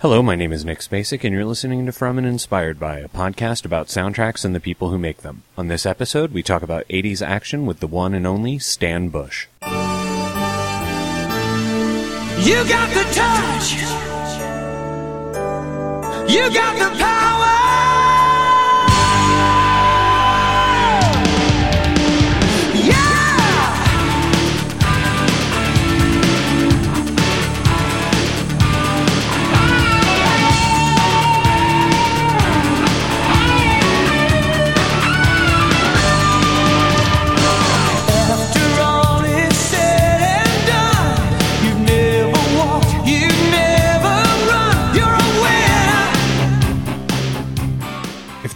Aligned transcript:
Hello, 0.00 0.22
my 0.22 0.36
name 0.36 0.52
is 0.52 0.64
Nick 0.64 0.78
Spacek, 0.78 1.24
and 1.24 1.34
you're 1.34 1.44
listening 1.44 1.84
to 1.84 1.90
From 1.90 2.18
and 2.18 2.26
Inspired 2.26 2.78
by, 2.78 2.98
a 2.98 3.08
podcast 3.08 3.64
about 3.64 3.88
soundtracks 3.88 4.44
and 4.44 4.54
the 4.54 4.60
people 4.60 4.90
who 4.90 4.96
make 4.96 5.22
them. 5.22 5.42
On 5.56 5.66
this 5.66 5.84
episode, 5.84 6.30
we 6.32 6.40
talk 6.40 6.62
about 6.62 6.86
80s 6.86 7.20
action 7.20 7.66
with 7.66 7.80
the 7.80 7.88
one 7.88 8.14
and 8.14 8.24
only 8.24 8.60
Stan 8.60 9.08
Bush. 9.08 9.48
You 9.60 9.68
got 12.68 12.94
the 12.94 13.02
touch. 13.12 13.72
You 16.32 16.54
got 16.54 16.78
the 16.78 16.96
power. 16.96 17.57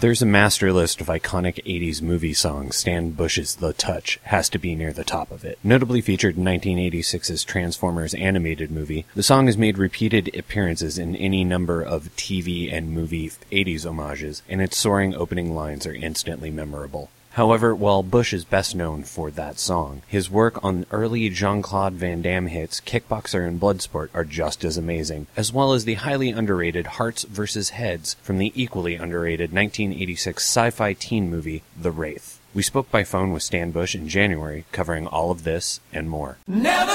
There's 0.02 0.20
a 0.20 0.27
master 0.27 0.73
list 0.73 1.01
of 1.01 1.06
iconic 1.06 1.65
80s 1.65 2.02
movie 2.02 2.34
songs, 2.34 2.74
Stan 2.74 3.12
Bush's 3.12 3.55
The 3.55 3.73
Touch 3.73 4.19
has 4.25 4.48
to 4.48 4.59
be 4.59 4.75
near 4.75 4.92
the 4.92 5.05
top 5.05 5.30
of 5.30 5.45
it. 5.45 5.61
Notably 5.62 6.01
featured 6.01 6.37
in 6.37 6.42
1986's 6.42 7.45
Transformers 7.45 8.12
animated 8.12 8.73
movie, 8.73 9.06
the 9.15 9.23
song 9.23 9.47
has 9.47 9.56
made 9.56 9.78
repeated 9.78 10.37
appearances 10.37 10.98
in 10.98 11.15
any 11.15 11.45
number 11.45 11.80
of 11.80 12.11
TV 12.16 12.73
and 12.73 12.91
movie 12.91 13.30
80s 13.52 13.84
homages, 13.84 14.42
and 14.48 14.61
its 14.61 14.77
soaring 14.77 15.15
opening 15.15 15.55
lines 15.55 15.86
are 15.86 15.94
instantly 15.94 16.50
memorable. 16.50 17.09
However, 17.33 17.75
while 17.75 18.02
Bush 18.02 18.34
is 18.34 18.44
best 18.44 18.75
known 18.75 19.05
for 19.05 19.30
that 19.30 19.58
song, 19.58 20.02
his 20.06 20.30
work 20.30 20.62
on 20.62 20.84
early 20.91 21.30
Jean-Claude 21.30 21.94
Van 21.94 22.20
Damme 22.20 22.48
hits 22.48 22.80
Kickboxer 22.80 23.48
and 23.48 23.58
Bloodsport 23.58 24.11
are 24.12 24.25
just 24.25 24.64
as 24.64 24.77
amazing, 24.77 25.27
as 25.34 25.50
well 25.50 25.72
as 25.72 25.86
the 25.86 25.94
highly 25.94 26.28
underrated 26.28 26.86
Hearts 26.98 27.25
vs. 27.25 27.70
Heads 27.70 28.16
from 28.22 28.36
the 28.36 28.53
equally 28.55 28.97
underrated 28.97 29.53
1986 29.53 30.44
sci-fi 30.44 30.92
teen 30.92 31.30
movie 31.30 31.62
The 31.80 31.91
Wraith. 31.91 32.38
We 32.53 32.62
spoke 32.62 32.91
by 32.91 33.03
phone 33.03 33.33
with 33.33 33.42
Stan 33.42 33.70
Bush 33.70 33.94
in 33.94 34.08
January, 34.08 34.66
covering 34.70 35.06
all 35.06 35.30
of 35.30 35.44
this 35.44 35.80
and 35.91 36.10
more. 36.10 36.36
Never. 36.47 36.92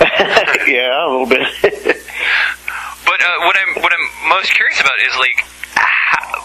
yeah, 0.68 1.04
a 1.04 1.08
little 1.08 1.26
bit. 1.26 1.46
But 3.06 3.22
uh, 3.22 3.38
what 3.46 3.56
I'm 3.56 3.82
what 3.82 3.92
I'm 3.92 4.28
most 4.28 4.52
curious 4.54 4.80
about 4.80 4.98
is 4.98 5.14
like, 5.18 5.38
how, 5.74 6.42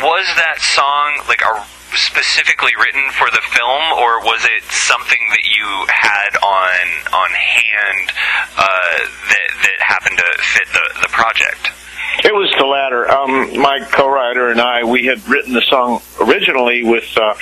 was 0.00 0.26
that 0.36 0.60
song 0.60 1.20
like 1.28 1.42
a 1.42 1.60
specifically 1.92 2.72
written 2.78 3.10
for 3.12 3.30
the 3.30 3.42
film, 3.52 3.84
or 3.98 4.22
was 4.24 4.40
it 4.44 4.64
something 4.70 5.20
that 5.30 5.44
you 5.44 5.66
had 5.90 6.32
on 6.40 6.84
on 7.12 7.30
hand 7.30 8.12
uh, 8.56 8.98
that 9.28 9.48
that 9.62 9.78
happened 9.80 10.18
to 10.18 10.42
fit 10.42 10.68
the 10.72 11.02
the 11.02 11.08
project? 11.08 11.79
It 12.24 12.34
was 12.34 12.52
the 12.58 12.66
latter. 12.66 13.10
Um, 13.10 13.58
my 13.60 13.80
co-writer 13.80 14.50
and 14.50 14.60
I, 14.60 14.84
we 14.84 15.06
had 15.06 15.26
written 15.28 15.54
the 15.54 15.62
song 15.62 16.00
originally 16.20 16.82
with 16.82 17.08
uh, 17.16 17.34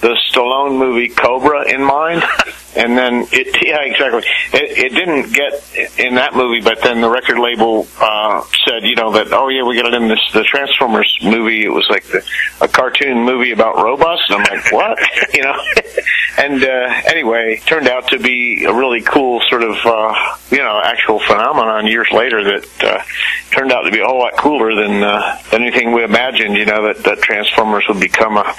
the 0.00 0.16
Stallone 0.30 0.78
movie 0.78 1.08
Cobra 1.08 1.68
in 1.68 1.82
mind, 1.82 2.22
and 2.76 2.96
then 2.96 3.26
it, 3.32 3.56
yeah, 3.64 3.80
exactly. 3.80 4.22
It, 4.52 4.78
it 4.78 4.94
didn't 4.94 5.32
get 5.32 5.98
in 5.98 6.16
that 6.16 6.34
movie, 6.34 6.60
but 6.60 6.82
then 6.82 7.00
the 7.00 7.08
record 7.08 7.38
label 7.38 7.86
uh, 8.00 8.42
said, 8.66 8.82
you 8.82 8.94
know, 8.94 9.12
that 9.12 9.32
oh 9.32 9.48
yeah, 9.48 9.62
we 9.62 9.76
got 9.76 9.86
it 9.86 9.94
in 9.94 10.08
this 10.08 10.20
the 10.32 10.42
Transformers 10.44 11.18
movie. 11.22 11.64
It 11.64 11.70
was 11.70 11.86
like 11.88 12.04
the, 12.04 12.22
a 12.60 12.68
cartoon 12.68 13.24
movie 13.24 13.52
about 13.52 13.76
robots, 13.76 14.22
and 14.28 14.42
I'm 14.42 14.42
like, 14.42 14.72
what, 14.72 14.98
you 15.32 15.42
know? 15.42 15.56
and 16.38 16.62
uh, 16.62 17.00
anyway, 17.06 17.60
turned 17.66 17.88
out 17.88 18.08
to 18.08 18.18
be 18.18 18.64
a 18.64 18.72
really 18.72 19.00
cool 19.00 19.40
sort 19.48 19.62
of 19.62 19.76
uh, 19.84 20.36
you 20.50 20.58
know 20.58 20.80
actual 20.84 21.20
phenomenon 21.20 21.86
years 21.86 22.08
later 22.12 22.44
that 22.44 22.84
uh, 22.84 23.02
turned 23.50 23.72
out 23.72 23.82
to 23.82 23.90
be 23.90 24.00
a 24.00 24.06
whole 24.06 24.25
lot 24.26 24.36
cooler 24.38 24.74
than 24.74 25.02
uh, 25.02 25.38
anything 25.52 25.92
we 25.92 26.02
imagined. 26.02 26.56
You 26.56 26.66
know 26.66 26.86
that 26.86 27.04
that 27.04 27.20
Transformers 27.20 27.84
would 27.88 28.00
become 28.00 28.36
a 28.36 28.54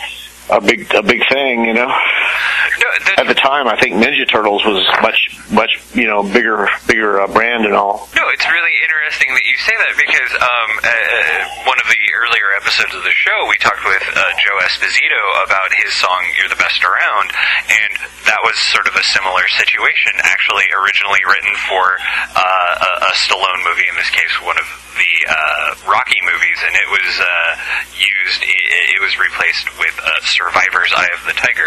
a 0.49 0.61
big 0.61 0.93
a 0.93 1.03
big 1.03 1.21
thing. 1.27 1.65
You 1.65 1.73
know, 1.73 1.87
No, 1.87 2.87
that's, 3.05 3.19
at 3.21 3.27
the 3.27 3.35
time 3.35 3.67
I 3.67 3.79
think 3.79 3.95
Ninja 3.95 4.27
Turtles 4.27 4.63
was 4.65 4.85
much 5.01 5.29
much 5.51 5.79
you 5.93 6.07
know 6.07 6.23
bigger 6.23 6.67
bigger 6.87 7.21
uh, 7.21 7.27
brand 7.27 7.65
and 7.65 7.73
all. 7.73 8.09
No, 8.15 8.23
it's 8.29 8.47
really 8.47 8.75
interesting 8.83 9.33
that 9.33 9.45
you 9.45 9.55
say 9.63 9.75
that 9.75 9.93
because 9.97 10.31
um, 10.39 10.69
uh, 10.83 10.87
uh, 10.87 11.67
one 11.67 11.79
of 11.79 11.87
the 11.87 12.01
earlier 12.23 12.55
episodes 12.59 12.93
of 12.95 13.03
the 13.03 13.15
show, 13.15 13.47
we 13.47 13.57
talked 13.59 13.83
with 13.85 14.03
uh, 14.03 14.21
Joe 14.39 14.57
Esposito 14.63 15.23
about 15.45 15.71
his 15.73 15.93
song 15.95 16.19
"You're 16.39 16.51
the 16.51 16.59
Best 16.59 16.83
Around," 16.83 17.31
and 17.67 17.91
that 18.27 18.41
was 18.43 18.55
sort 18.71 18.87
of 18.87 18.95
a 18.95 19.03
similar 19.03 19.47
situation. 19.55 20.13
Actually, 20.23 20.67
originally 20.75 21.23
written 21.27 21.53
for 21.67 21.97
uh, 22.35 22.41
a, 22.41 22.91
a 23.07 23.13
Stallone 23.15 23.61
movie, 23.67 23.87
in 23.87 23.95
this 23.95 24.11
case, 24.11 24.31
one 24.43 24.57
of 24.59 24.67
the 24.97 25.13
uh, 25.29 25.67
Rocky 25.87 26.19
movies, 26.25 26.59
and 26.65 26.73
it 26.75 26.89
was 26.89 27.09
uh, 27.21 27.51
used. 27.95 28.41
It, 28.43 28.97
it 28.97 28.99
was 29.01 29.15
replaced 29.17 29.69
with 29.79 29.95
uh, 30.01 30.09
Survivor's 30.37 30.93
Eye 30.93 31.09
of 31.17 31.25
the 31.25 31.33
Tiger. 31.33 31.65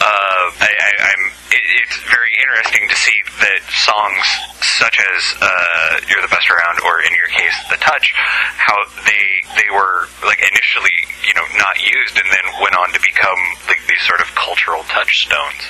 Uh, 0.00 0.44
I, 0.64 0.72
I'm. 1.12 1.22
It, 1.52 1.64
it's 1.84 2.00
very 2.08 2.32
interesting 2.40 2.88
to 2.88 2.96
see 2.96 3.18
that 3.44 3.60
songs 3.84 4.24
such 4.80 4.96
as 4.96 5.20
uh, 5.44 6.00
"You're 6.08 6.24
the 6.24 6.32
Best 6.32 6.48
Around" 6.48 6.80
or, 6.88 7.04
in 7.04 7.12
your 7.12 7.28
case, 7.28 7.52
"The 7.68 7.76
Touch," 7.76 8.16
how 8.16 8.76
they 9.04 9.24
they 9.60 9.68
were 9.68 10.08
like 10.24 10.40
initially, 10.40 10.96
you 11.28 11.34
know, 11.36 11.44
not 11.60 11.76
used, 11.76 12.16
and 12.16 12.28
then 12.32 12.46
went 12.64 12.74
on 12.76 12.88
to 12.96 13.00
become 13.04 13.40
like 13.68 13.84
these 13.84 14.00
sort 14.08 14.24
of 14.24 14.32
cultural 14.34 14.82
touchstones. 14.88 15.62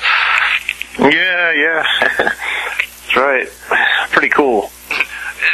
Yeah, 1.02 1.50
yeah, 1.50 1.82
that's 2.30 3.16
right. 3.16 3.48
Pretty 4.14 4.30
cool. 4.30 4.70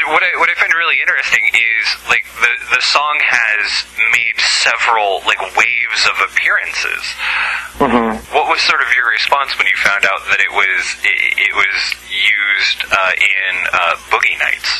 What 0.08 0.22
I 0.22 0.30
what 0.38 0.48
I 0.48 0.54
find 0.54 0.72
really 0.74 1.00
interesting 1.00 1.42
is 1.52 1.84
like 2.08 2.24
the 2.40 2.52
the 2.76 2.82
song 2.82 3.18
has 3.22 3.84
made 4.12 4.38
several 4.38 5.22
like 5.26 5.40
waves 5.56 6.02
of 6.06 6.16
appearances. 6.30 7.02
What 8.32 8.48
was 8.48 8.60
sort 8.62 8.80
of 8.80 8.88
your 8.94 9.08
response 9.10 9.56
when 9.58 9.66
you 9.66 9.76
found 9.82 10.04
out 10.04 10.22
that 10.30 10.40
it 10.40 10.52
was 10.52 10.82
it, 11.02 11.50
it 11.50 11.54
was 11.54 11.78
used 12.08 12.78
uh, 12.90 13.12
in 13.18 13.52
uh, 13.72 13.94
Boogie 14.10 14.38
Nights? 14.38 14.70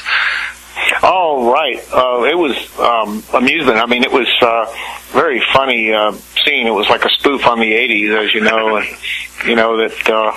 Oh, 1.02 1.52
right. 1.52 1.78
Uh, 1.92 2.24
it 2.24 2.38
was 2.38 2.54
um, 2.78 3.22
amusement. 3.34 3.78
I 3.78 3.86
mean, 3.86 4.04
it 4.04 4.12
was 4.12 4.28
uh, 4.40 4.66
very 5.12 5.42
funny 5.52 5.92
uh, 5.92 6.12
scene. 6.44 6.66
It 6.66 6.74
was 6.74 6.88
like 6.88 7.04
a 7.04 7.10
spoof 7.10 7.46
on 7.46 7.60
the 7.60 7.72
'80s, 7.72 8.24
as 8.24 8.34
you 8.34 8.40
know, 8.40 8.76
and 8.76 8.86
you 9.46 9.56
know 9.56 9.76
that 9.76 10.08
uh, 10.08 10.32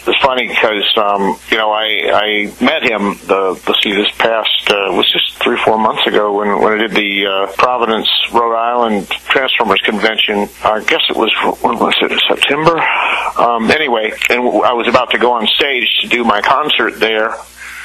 it 0.00 0.06
was 0.06 0.16
funny 0.22 0.48
because 0.48 0.88
um, 0.96 1.36
you 1.50 1.58
know 1.58 1.70
I 1.70 2.10
I 2.12 2.64
met 2.64 2.82
him 2.82 3.20
the 3.26 3.60
let's 3.68 3.82
see 3.82 3.92
this 3.92 4.10
past 4.16 4.70
uh, 4.70 4.92
was 4.96 5.10
just 5.12 5.36
three 5.42 5.58
four 5.64 5.78
months 5.78 6.06
ago 6.06 6.38
when 6.38 6.60
when 6.60 6.72
I 6.72 6.76
did 6.76 6.92
the 6.92 7.26
uh, 7.26 7.52
Providence, 7.52 8.08
Rhode 8.32 8.56
Island 8.56 9.08
Transformers 9.08 9.80
convention. 9.82 10.48
I 10.64 10.80
guess 10.80 11.02
it 11.10 11.16
was 11.16 11.32
when 11.60 11.78
was 11.78 11.96
it 12.00 12.18
September? 12.28 12.80
Um, 13.38 13.70
anyway, 13.70 14.12
and 14.30 14.40
I 14.64 14.72
was 14.72 14.88
about 14.88 15.10
to 15.10 15.18
go 15.18 15.32
on 15.32 15.46
stage 15.46 15.88
to 16.00 16.08
do 16.08 16.24
my 16.24 16.40
concert 16.40 16.98
there 16.98 17.34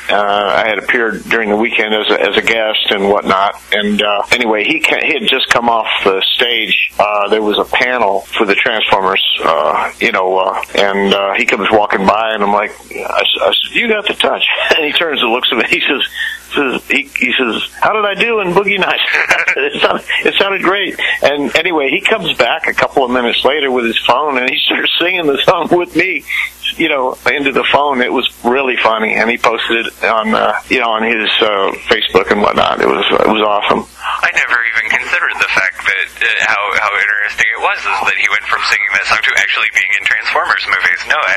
uh, 0.09 0.15
I 0.15 0.67
had 0.67 0.77
appeared 0.77 1.23
during 1.23 1.49
the 1.49 1.55
weekend 1.55 1.93
as 1.93 2.09
a, 2.09 2.21
as 2.21 2.37
a 2.37 2.41
guest 2.41 2.91
and 2.91 3.09
whatnot. 3.09 3.55
And 3.71 4.01
uh, 4.01 4.23
anyway, 4.31 4.63
he 4.63 4.79
ca- 4.79 5.01
he 5.01 5.13
had 5.13 5.27
just 5.27 5.49
come 5.49 5.69
off 5.69 5.87
the 6.03 6.23
stage. 6.33 6.91
Uh, 6.99 7.29
there 7.29 7.41
was 7.41 7.57
a 7.57 7.65
panel 7.65 8.21
for 8.21 8.45
the 8.45 8.55
Transformers, 8.55 9.23
uh, 9.43 9.91
you 9.99 10.11
know, 10.11 10.37
uh, 10.37 10.61
and 10.75 11.13
uh, 11.13 11.33
he 11.33 11.45
comes 11.45 11.67
walking 11.71 12.05
by, 12.05 12.33
and 12.33 12.43
I'm 12.43 12.53
like, 12.53 12.71
I, 12.91 13.23
I 13.41 13.53
said, 13.53 13.75
"You 13.75 13.87
got 13.87 14.07
the 14.07 14.13
touch." 14.13 14.43
And 14.75 14.83
he 14.83 14.91
turns 14.91 15.21
and 15.21 15.31
looks 15.31 15.47
at 15.53 15.57
me. 15.57 15.63
He 15.69 15.79
says, 15.79 16.01
says 16.53 16.83
he, 16.89 17.03
he 17.17 17.33
says, 17.37 17.71
"How 17.79 17.93
did 17.93 18.05
I 18.05 18.13
do 18.13 18.41
in 18.41 18.53
Boogie 18.53 18.79
Nights?" 18.79 19.03
it, 19.55 19.81
sounded, 19.81 20.05
it 20.25 20.33
sounded 20.37 20.63
great. 20.63 20.99
And 21.23 21.55
anyway, 21.55 21.89
he 21.89 22.01
comes 22.01 22.33
back 22.37 22.67
a 22.67 22.73
couple 22.73 23.05
of 23.05 23.11
minutes 23.11 23.45
later 23.45 23.71
with 23.71 23.85
his 23.85 23.97
phone, 24.05 24.37
and 24.37 24.49
he 24.49 24.57
starts 24.59 24.91
singing 24.99 25.27
the 25.27 25.37
song 25.43 25.69
with 25.71 25.95
me. 25.95 26.23
You 26.77 26.89
know, 26.89 27.17
into 27.31 27.51
the 27.51 27.63
phone. 27.71 28.01
It 28.01 28.11
was 28.11 28.27
really 28.43 28.75
funny, 28.75 29.15
and 29.15 29.29
he 29.29 29.37
posted 29.37 29.87
it 29.87 30.03
on 30.03 30.35
uh, 30.35 30.59
you 30.69 30.79
know 30.79 30.91
on 30.91 31.03
his 31.03 31.29
uh, 31.39 31.71
Facebook 31.87 32.31
and 32.31 32.41
whatnot. 32.41 32.81
It 32.81 32.87
was 32.87 33.05
it 33.09 33.31
was 33.31 33.41
awesome. 33.41 33.87
I 34.03 34.31
never 34.35 34.59
even 34.75 34.91
considered 34.91 35.35
the 35.39 35.51
fact 35.55 35.79
that 35.87 36.11
uh, 36.19 36.27
how 36.51 36.59
how 36.75 36.91
interesting 36.99 37.47
it 37.47 37.61
was 37.63 37.79
is 37.79 37.97
that 38.11 38.17
he 38.19 38.27
went 38.27 38.43
from 38.43 38.61
singing 38.67 38.91
that 38.91 39.05
song 39.07 39.21
to 39.23 39.31
actually 39.39 39.71
being 39.71 39.91
in 39.95 40.03
Transformers 40.03 40.63
movies. 40.67 41.01
No, 41.07 41.15
I, 41.15 41.35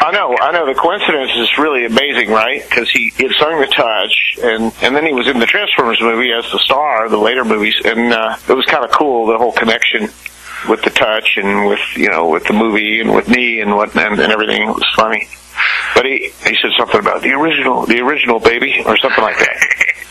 I 0.06 0.10
know, 0.10 0.28
I 0.36 0.50
know. 0.50 0.66
The 0.66 0.74
coincidence 0.74 1.30
is 1.38 1.50
really 1.58 1.86
amazing, 1.86 2.30
right? 2.30 2.66
Because 2.66 2.90
he 2.90 3.14
he 3.14 3.30
had 3.30 3.34
sung 3.38 3.60
the 3.60 3.70
touch, 3.70 4.14
and 4.42 4.74
and 4.82 4.96
then 4.96 5.06
he 5.06 5.14
was 5.14 5.28
in 5.28 5.38
the 5.38 5.46
Transformers 5.46 6.00
movie 6.00 6.32
as 6.32 6.44
the 6.50 6.58
star, 6.58 7.08
the 7.08 7.20
later 7.20 7.44
movies, 7.44 7.78
and 7.84 8.12
uh, 8.12 8.36
it 8.48 8.54
was 8.54 8.66
kind 8.66 8.84
of 8.84 8.90
cool 8.90 9.26
the 9.26 9.38
whole 9.38 9.52
connection 9.52 10.10
with 10.68 10.82
the 10.82 10.90
touch 10.90 11.36
and 11.36 11.66
with 11.66 11.80
you 11.96 12.08
know 12.08 12.28
with 12.28 12.44
the 12.44 12.52
movie 12.52 13.00
and 13.00 13.14
with 13.14 13.28
me 13.28 13.60
and 13.60 13.74
what 13.74 13.94
and, 13.96 14.20
and 14.20 14.32
everything. 14.32 14.62
It 14.62 14.74
was 14.74 14.86
funny. 14.96 15.28
But 15.94 16.06
he 16.06 16.30
he 16.44 16.56
said 16.60 16.70
something 16.78 17.00
about 17.00 17.22
the 17.22 17.32
original, 17.32 17.86
the 17.86 18.00
original 18.00 18.40
baby, 18.40 18.82
or 18.84 18.96
something 18.96 19.22
like 19.22 19.38
that. 19.38 19.56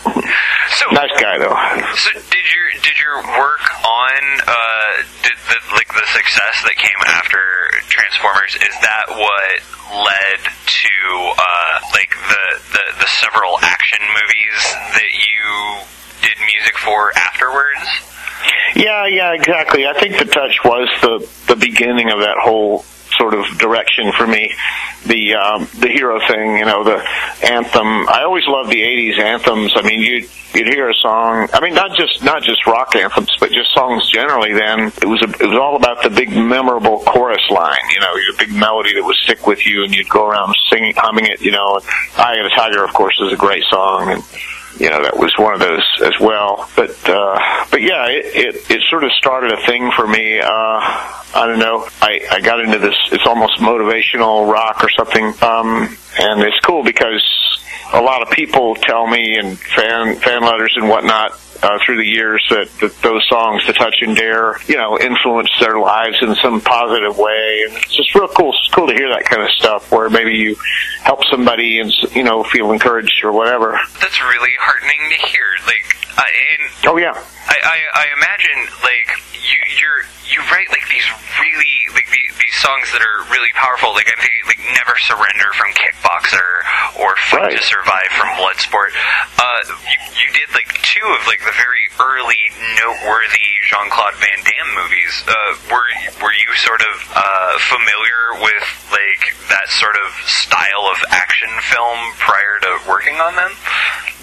So, 0.70 0.86
nice 0.94 1.10
guy 1.20 1.36
though. 1.36 1.58
so 1.98 2.10
did 2.30 2.46
your 2.54 2.66
did 2.80 2.96
your 3.02 3.18
work 3.42 3.64
on 3.82 4.20
uh, 4.46 4.92
did 5.26 5.34
the 5.50 5.58
like 5.74 5.88
the 5.88 6.06
success 6.14 6.62
that 6.62 6.76
came 6.78 7.00
after 7.10 7.42
Transformers 7.90 8.54
is 8.54 8.74
that 8.78 9.10
what 9.10 9.58
led 9.90 10.40
to 10.46 10.94
uh, 11.36 11.74
like 11.90 12.14
the, 12.14 12.44
the 12.70 12.84
the 13.02 13.08
several 13.18 13.58
action 13.62 13.98
movies 13.98 14.62
that 14.94 15.10
you 15.10 15.82
did 16.22 16.38
music 16.38 16.78
for 16.78 17.10
afterwards? 17.18 17.90
Yeah, 18.80 19.06
yeah, 19.06 19.34
exactly. 19.34 19.86
I 19.86 19.92
think 19.92 20.18
the 20.18 20.24
touch 20.24 20.58
was 20.64 20.88
the 21.02 21.54
the 21.54 21.56
beginning 21.56 22.10
of 22.10 22.20
that 22.20 22.36
whole 22.42 22.82
sort 23.18 23.34
of 23.34 23.44
direction 23.58 24.10
for 24.16 24.26
me. 24.26 24.54
The 25.04 25.34
um, 25.34 25.68
the 25.78 25.88
hero 25.88 26.18
thing, 26.26 26.56
you 26.56 26.64
know, 26.64 26.82
the 26.82 26.96
anthem. 27.44 28.08
I 28.08 28.22
always 28.24 28.46
loved 28.46 28.70
the 28.70 28.80
'80s 28.80 29.18
anthems. 29.18 29.72
I 29.76 29.82
mean, 29.82 30.00
you 30.00 30.26
you'd 30.54 30.72
hear 30.72 30.88
a 30.88 30.94
song. 30.94 31.48
I 31.52 31.60
mean, 31.60 31.74
not 31.74 31.94
just 31.94 32.24
not 32.24 32.42
just 32.42 32.66
rock 32.66 32.96
anthems, 32.96 33.36
but 33.38 33.50
just 33.50 33.70
songs 33.74 34.10
generally. 34.10 34.54
Then 34.54 34.92
it 35.02 35.06
was 35.06 35.20
a, 35.20 35.28
it 35.28 35.48
was 35.48 35.58
all 35.58 35.76
about 35.76 36.02
the 36.02 36.08
big 36.10 36.30
memorable 36.30 37.00
chorus 37.00 37.44
line. 37.50 37.84
You 37.92 38.00
know, 38.00 38.16
your 38.16 38.34
big 38.38 38.54
melody 38.54 38.94
that 38.94 39.04
would 39.04 39.16
stick 39.16 39.46
with 39.46 39.66
you, 39.66 39.84
and 39.84 39.94
you'd 39.94 40.08
go 40.08 40.26
around 40.26 40.54
singing, 40.70 40.94
humming 40.96 41.26
it. 41.26 41.42
You 41.42 41.50
know, 41.52 41.80
"Eye 42.16 42.36
of 42.36 42.44
the 42.44 42.54
Tiger," 42.56 42.82
of 42.82 42.94
course, 42.94 43.20
is 43.20 43.30
a 43.30 43.36
great 43.36 43.64
song, 43.70 44.12
and 44.12 44.24
you 44.80 44.88
know 44.88 45.02
that 45.02 45.16
was 45.16 45.34
one 45.38 45.52
of 45.52 45.60
those 45.60 45.86
as 46.02 46.18
well. 46.18 46.68
But 46.74 46.96
uh, 47.06 47.66
but 47.70 47.82
yeah, 47.82 48.08
it, 48.08 48.24
it 48.34 48.70
it 48.70 48.82
sort 48.88 49.04
of 49.04 49.12
started 49.12 49.52
a 49.52 49.66
thing 49.66 49.90
for 49.94 50.06
me. 50.06 50.40
Uh, 50.40 50.48
I 50.48 51.44
don't 51.46 51.58
know. 51.58 51.86
I 52.00 52.26
I 52.32 52.40
got 52.40 52.60
into 52.60 52.78
this. 52.78 52.96
It's 53.12 53.26
almost 53.26 53.60
motivational 53.60 54.50
rock 54.50 54.82
or 54.82 54.88
something. 54.88 55.26
Um, 55.42 55.96
and 56.18 56.42
it's 56.42 56.58
cool 56.64 56.82
because 56.82 57.22
a 57.92 58.00
lot 58.00 58.22
of 58.22 58.30
people 58.30 58.74
tell 58.76 59.06
me 59.06 59.36
and 59.36 59.58
fan 59.58 60.16
fan 60.16 60.42
letters 60.42 60.72
and 60.76 60.88
whatnot 60.88 61.38
uh, 61.62 61.78
through 61.84 61.98
the 61.98 62.06
years 62.06 62.44
that, 62.50 62.68
that 62.80 62.96
those 63.02 63.26
songs, 63.28 63.66
"The 63.66 63.72
Touch 63.72 63.96
and 64.00 64.16
Dare," 64.16 64.56
you 64.66 64.76
know, 64.76 64.98
influenced 64.98 65.54
their 65.60 65.78
lives 65.78 66.16
in 66.22 66.34
some 66.36 66.60
positive 66.60 67.18
way, 67.18 67.64
and 67.66 67.76
it's 67.76 67.96
just 67.96 68.14
real 68.14 68.28
cool. 68.28 68.50
It's 68.50 68.68
cool 68.72 68.86
to 68.86 68.94
hear 68.94 69.08
that 69.10 69.24
kind 69.24 69.42
of 69.42 69.50
stuff 69.50 69.90
where 69.92 70.08
maybe 70.10 70.34
you 70.34 70.56
help 71.02 71.20
somebody 71.30 71.80
and 71.80 71.92
you 72.14 72.22
know 72.22 72.44
feel 72.44 72.72
encouraged 72.72 73.24
or 73.24 73.32
whatever. 73.32 73.78
That's 74.00 74.20
really 74.22 74.52
heartening 74.58 75.00
to 75.10 75.26
hear. 75.28 75.46
Like, 75.66 75.96
I, 76.16 76.26
and 76.58 76.70
Oh 76.86 76.96
yeah, 76.96 77.12
I, 77.12 77.56
I, 77.60 77.78
I 77.92 78.06
imagine 78.16 78.58
like 78.80 79.08
you 79.36 79.58
you're 79.76 80.00
you 80.32 80.40
write 80.48 80.72
like 80.72 80.88
these 80.88 81.04
really 81.36 81.76
like 81.92 82.08
these, 82.08 82.32
these 82.40 82.56
songs 82.64 82.88
that 82.96 83.04
are 83.04 83.28
really 83.28 83.52
powerful. 83.52 83.92
Like 83.92 84.08
I'm 84.08 84.16
thinking 84.16 84.44
like 84.48 84.60
Never 84.72 84.96
Surrender 85.04 85.48
from 85.60 85.70
Kickboxer 85.76 86.09
or 87.10 87.16
Fight 87.34 87.58
to 87.58 87.62
Survive 87.62 88.10
from 88.14 88.28
Bloodsport. 88.38 88.94
Uh, 89.34 89.60
you 89.90 89.98
you 90.14 90.28
did 90.30 90.54
like 90.54 90.70
two 90.86 91.02
of 91.02 91.26
like 91.26 91.42
the 91.42 91.54
very 91.58 91.90
early 91.98 92.38
noteworthy 92.78 93.49
Jean 93.70 93.88
Claude 93.88 94.14
Van 94.18 94.42
Damme 94.42 94.74
movies. 94.82 95.22
Uh, 95.28 95.54
were 95.70 95.86
were 96.26 96.34
you 96.34 96.50
sort 96.56 96.82
of 96.82 97.12
uh, 97.14 97.58
familiar 97.70 98.42
with 98.42 98.66
like 98.90 99.22
that 99.48 99.68
sort 99.68 99.94
of 99.94 100.10
style 100.26 100.90
of 100.90 100.98
action 101.10 101.48
film 101.70 101.98
prior 102.18 102.58
to 102.62 102.90
working 102.90 103.14
on 103.14 103.36
them? 103.36 103.52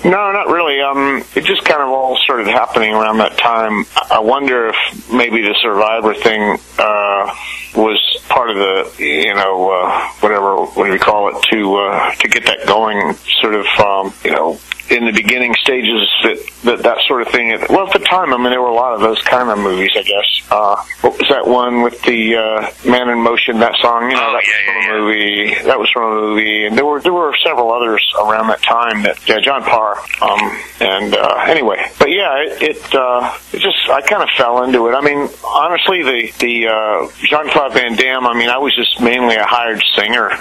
No, 0.03 0.33
not 0.33 0.47
really. 0.47 0.81
Um, 0.81 1.23
it 1.33 1.45
just 1.45 1.63
kind 1.63 1.81
of 1.81 1.87
all 1.87 2.17
started 2.17 2.47
happening 2.47 2.93
around 2.93 3.19
that 3.19 3.37
time. 3.37 3.85
I 4.11 4.19
wonder 4.19 4.67
if 4.67 5.09
maybe 5.11 5.41
the 5.41 5.55
Survivor 5.61 6.13
thing 6.13 6.59
uh, 6.77 7.33
was 7.73 8.25
part 8.27 8.49
of 8.49 8.57
the, 8.57 8.93
you 8.99 9.33
know, 9.33 9.71
uh, 9.71 10.09
whatever 10.19 10.57
what 10.57 10.87
do 10.87 10.91
we 10.91 10.99
call 10.99 11.29
it 11.29 11.41
to 11.51 11.75
uh, 11.77 12.15
to 12.15 12.27
get 12.27 12.45
that 12.47 12.67
going. 12.67 13.13
Sort 13.39 13.55
of, 13.55 13.65
um, 13.79 14.13
you 14.25 14.31
know, 14.31 14.59
in 14.89 15.05
the 15.05 15.11
beginning 15.11 15.53
stages 15.61 16.07
that 16.23 16.37
that, 16.63 16.83
that 16.83 16.97
sort 17.07 17.21
of 17.21 17.27
thing. 17.29 17.49
Well, 17.69 17.87
at 17.87 17.93
the 17.93 17.99
time, 18.05 18.33
I 18.33 18.37
mean, 18.37 18.49
there 18.49 18.61
were 18.61 18.67
a 18.67 18.73
lot 18.73 18.93
of 18.93 19.01
those 19.01 19.21
kind 19.23 19.49
of 19.49 19.57
movies. 19.59 19.91
I 19.95 20.03
guess. 20.03 20.41
Uh, 20.49 20.75
what 21.01 21.17
was 21.19 21.27
that 21.29 21.45
one 21.47 21.81
with 21.81 22.01
the 22.03 22.35
uh, 22.35 22.71
Man 22.89 23.09
in 23.09 23.21
Motion? 23.21 23.59
That 23.59 23.75
song, 23.81 24.09
you 24.09 24.15
know, 24.15 24.27
Oh, 24.27 24.33
that 24.33 24.43
yeah, 24.45 24.51
was 24.53 24.65
from 24.65 24.75
yeah, 24.75 24.79
a 24.79 24.93
yeah. 24.93 24.99
movie. 24.99 25.63
That 25.67 25.79
was 25.79 25.89
from 25.91 26.03
a 26.03 26.15
movie, 26.21 26.65
and 26.65 26.77
there 26.77 26.85
were 26.85 27.01
there 27.01 27.13
were 27.13 27.33
several 27.45 27.71
others 27.71 28.05
around 28.21 28.47
that 28.47 28.61
time 28.63 29.03
that 29.03 29.17
yeah, 29.27 29.39
John 29.39 29.63
Parr. 29.63 29.97
Um, 30.21 30.39
and 30.79 31.15
uh, 31.15 31.45
anyway, 31.47 31.85
but 31.99 32.09
yeah, 32.11 32.37
it, 32.43 32.61
it 32.77 32.95
uh, 32.95 33.35
it 33.53 33.59
just 33.59 33.89
I 33.89 34.01
kind 34.01 34.23
of 34.23 34.29
fell 34.37 34.63
into 34.63 34.87
it. 34.87 34.93
I 34.93 35.01
mean, 35.01 35.29
honestly, 35.45 36.03
the 36.03 36.31
the 36.39 36.67
uh, 36.67 37.07
Jean 37.25 37.49
Claude 37.49 37.73
Van 37.73 37.95
Damme. 37.95 38.25
I 38.27 38.33
mean, 38.33 38.49
I 38.49 38.57
was 38.57 38.75
just 38.75 38.99
mainly 39.01 39.35
a 39.35 39.45
hired 39.45 39.81
singer. 39.95 40.31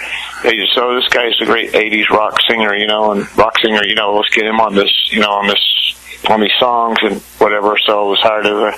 They 0.43 0.57
just, 0.57 0.75
so 0.75 0.95
this 0.95 1.09
guy's 1.09 1.33
a 1.41 1.45
great 1.47 1.73
'80s 1.73 2.09
rock 2.11 2.39
singer, 2.49 2.75
you 2.77 2.87
know, 2.87 3.13
and 3.13 3.27
rock 3.39 3.55
singer. 3.63 3.85
You 3.85 3.95
know, 3.95 4.15
let's 4.15 4.29
get 4.37 4.47
him 4.47 4.61
on 4.61 4.75
this, 4.75 4.91
you 5.11 5.21
know, 5.21 5.33
on 5.33 5.49
this 5.49 5.61
on 6.29 6.41
these 6.41 6.55
songs 6.59 6.99
and 7.03 7.21
whatever. 7.39 7.79
So 7.79 8.07
I 8.07 8.09
was 8.09 8.21
hired 8.21 8.47
as 8.47 8.53
a. 8.53 8.73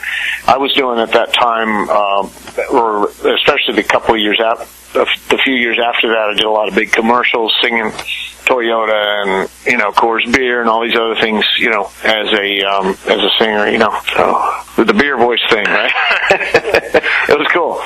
I 0.51 0.59
was 0.59 0.73
doing 0.75 0.99
at 0.99 1.13
that 1.13 1.33
time, 1.33 1.89
um, 1.89 2.31
or 2.73 3.09
especially 3.09 3.75
the 3.77 3.85
couple 3.85 4.15
of 4.15 4.21
years 4.21 4.41
out, 4.41 4.67
the 4.93 5.41
few 5.45 5.55
years 5.55 5.79
after 5.79 6.09
that, 6.09 6.31
I 6.31 6.35
did 6.35 6.45
a 6.45 6.51
lot 6.51 6.69
of 6.69 6.75
big 6.75 6.93
commercials 6.93 7.55
singing 7.63 7.91
Toyota 8.49 9.23
and 9.23 9.51
you 9.67 9.77
know 9.77 9.93
Coors 9.93 10.25
Beer 10.33 10.61
and 10.61 10.71
all 10.71 10.83
these 10.83 10.97
other 10.97 11.17
things. 11.21 11.45
You 11.59 11.71
know, 11.71 11.91
as 12.05 12.33
a 12.33 12.63
um, 12.63 12.97
as 13.07 13.21
a 13.21 13.31
singer, 13.39 13.69
you 13.69 13.79
know, 13.79 13.99
so 14.17 14.85
the 14.85 14.95
beer 14.95 15.17
voice 15.19 15.41
thing, 15.51 15.67
right? 15.67 15.93
it 16.31 17.39
was 17.39 17.49
cool. 17.53 17.81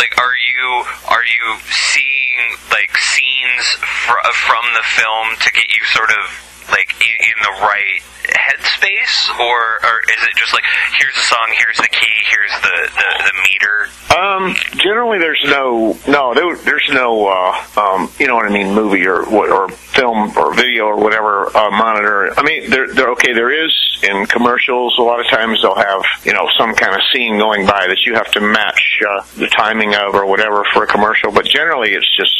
Like 0.00 0.16
are 0.16 0.32
you 0.32 0.84
are 1.12 1.24
you 1.24 1.60
seeing 1.68 2.56
like 2.70 2.96
scenes 2.96 3.66
fr- 3.84 4.32
from 4.32 4.64
the 4.72 4.82
film 4.96 5.28
to 5.40 5.52
get 5.52 5.68
you 5.68 5.84
sort 5.92 6.08
of 6.08 6.49
like 6.70 6.90
in, 7.00 7.16
in 7.20 7.36
the 7.42 7.54
right 7.66 8.00
headspace 8.30 9.38
or 9.40 9.58
or 9.84 10.00
is 10.06 10.22
it 10.22 10.36
just 10.36 10.52
like 10.52 10.64
here's 10.98 11.14
the 11.14 11.26
song 11.26 11.48
here's 11.56 11.76
the 11.78 11.88
key 11.88 12.16
here's 12.30 12.52
the 12.62 12.90
the, 12.94 13.24
the 13.24 13.34
meter 13.42 13.88
Um, 14.10 14.54
generally, 14.76 15.18
there's 15.18 15.42
no 15.46 15.96
no 16.08 16.34
there, 16.34 16.56
there's 16.56 16.88
no 16.92 17.28
uh, 17.28 17.80
um, 17.80 18.10
you 18.18 18.26
know 18.26 18.34
what 18.34 18.46
I 18.46 18.50
mean 18.50 18.74
movie 18.74 19.06
or 19.06 19.22
or 19.24 19.68
film 19.68 20.36
or 20.36 20.52
video 20.54 20.84
or 20.86 20.96
whatever 20.96 21.46
uh, 21.56 21.70
monitor. 21.70 22.32
I 22.38 22.42
mean, 22.42 22.70
they're, 22.70 22.92
they're 22.92 23.10
okay. 23.12 23.32
There 23.32 23.50
is 23.52 23.72
in 24.02 24.26
commercials. 24.26 24.98
A 24.98 25.02
lot 25.02 25.20
of 25.20 25.26
times 25.28 25.62
they'll 25.62 25.74
have 25.74 26.02
you 26.24 26.32
know 26.32 26.48
some 26.58 26.74
kind 26.74 26.94
of 26.94 27.00
scene 27.12 27.38
going 27.38 27.66
by 27.66 27.86
that 27.86 27.98
you 28.04 28.14
have 28.14 28.30
to 28.32 28.40
match 28.40 29.00
uh, 29.08 29.22
the 29.36 29.46
timing 29.48 29.94
of 29.94 30.14
or 30.14 30.26
whatever 30.26 30.64
for 30.74 30.82
a 30.84 30.86
commercial. 30.86 31.30
But 31.32 31.46
generally, 31.46 31.90
it's 31.92 32.10
just 32.16 32.34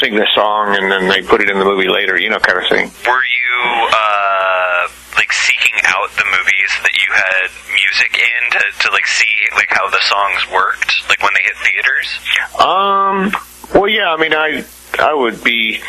sing 0.00 0.14
the 0.14 0.26
song 0.34 0.76
and 0.76 0.90
then 0.90 1.08
they 1.08 1.22
put 1.22 1.40
it 1.40 1.48
in 1.50 1.58
the 1.58 1.64
movie 1.64 1.88
later. 1.88 2.18
You 2.18 2.30
know, 2.30 2.38
kind 2.38 2.58
of 2.58 2.68
thing. 2.68 2.90
were 3.06 3.24
you 3.24 3.88
uh 3.92 4.88
like 5.16 5.32
seeking 5.32 5.80
out 5.86 6.10
the 6.16 6.24
movies 6.24 6.72
that 6.82 6.92
you 6.92 7.10
had 7.12 7.48
music 7.72 8.12
in 8.20 8.42
to, 8.52 8.62
to 8.86 8.92
like 8.92 9.06
see 9.06 9.32
like 9.54 9.68
how 9.70 9.88
the 9.90 10.00
songs 10.08 10.40
worked 10.52 10.92
like 11.08 11.22
when 11.22 11.32
they 11.34 11.42
hit 11.42 11.56
theaters 11.64 12.08
Um. 12.58 13.32
Well, 13.74 13.88
yeah. 13.88 14.12
I 14.12 14.16
mean, 14.16 14.32
I 14.34 14.64
I 14.98 15.12
would 15.14 15.42
be 15.42 15.80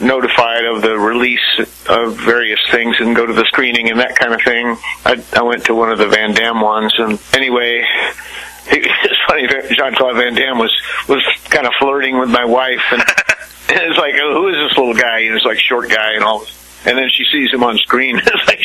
notified 0.00 0.64
of 0.64 0.82
the 0.82 0.96
release 0.98 1.58
of 1.88 2.16
various 2.16 2.60
things 2.70 2.96
and 3.00 3.16
go 3.16 3.26
to 3.26 3.32
the 3.32 3.44
screening 3.46 3.90
and 3.90 3.98
that 3.98 4.14
kind 4.16 4.32
of 4.32 4.40
thing. 4.42 4.76
I, 5.04 5.22
I 5.36 5.42
went 5.42 5.64
to 5.64 5.74
one 5.74 5.90
of 5.90 5.98
the 5.98 6.06
Van 6.06 6.34
Damme 6.34 6.60
ones, 6.60 6.94
and 6.98 7.18
anyway, 7.34 7.82
it's 8.66 9.18
funny. 9.26 9.48
Jean 9.74 9.94
Claude 9.96 10.16
Van 10.16 10.34
Damme 10.34 10.58
was 10.58 10.72
was 11.08 11.22
kind 11.50 11.66
of 11.66 11.72
flirting 11.80 12.18
with 12.18 12.28
my 12.30 12.44
wife, 12.44 12.82
and, 12.92 13.02
and 13.68 13.80
it's 13.80 13.98
like, 13.98 14.14
oh, 14.20 14.34
who 14.34 14.48
is 14.48 14.68
this 14.68 14.78
little 14.78 14.94
guy? 14.94 15.20
And 15.20 15.34
it's 15.34 15.44
like 15.44 15.58
short 15.58 15.88
guy 15.88 16.14
and 16.14 16.24
all. 16.24 16.44
And 16.86 16.96
then 16.96 17.08
she 17.10 17.24
sees 17.24 17.52
him 17.52 17.62
on 17.64 17.76
screen, 17.78 18.16
like 18.46 18.60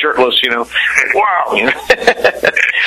shirtless, 0.00 0.42
you 0.42 0.50
know. 0.50 0.66
Wow, 1.14 1.52
you 1.54 1.64
know. 1.64 1.72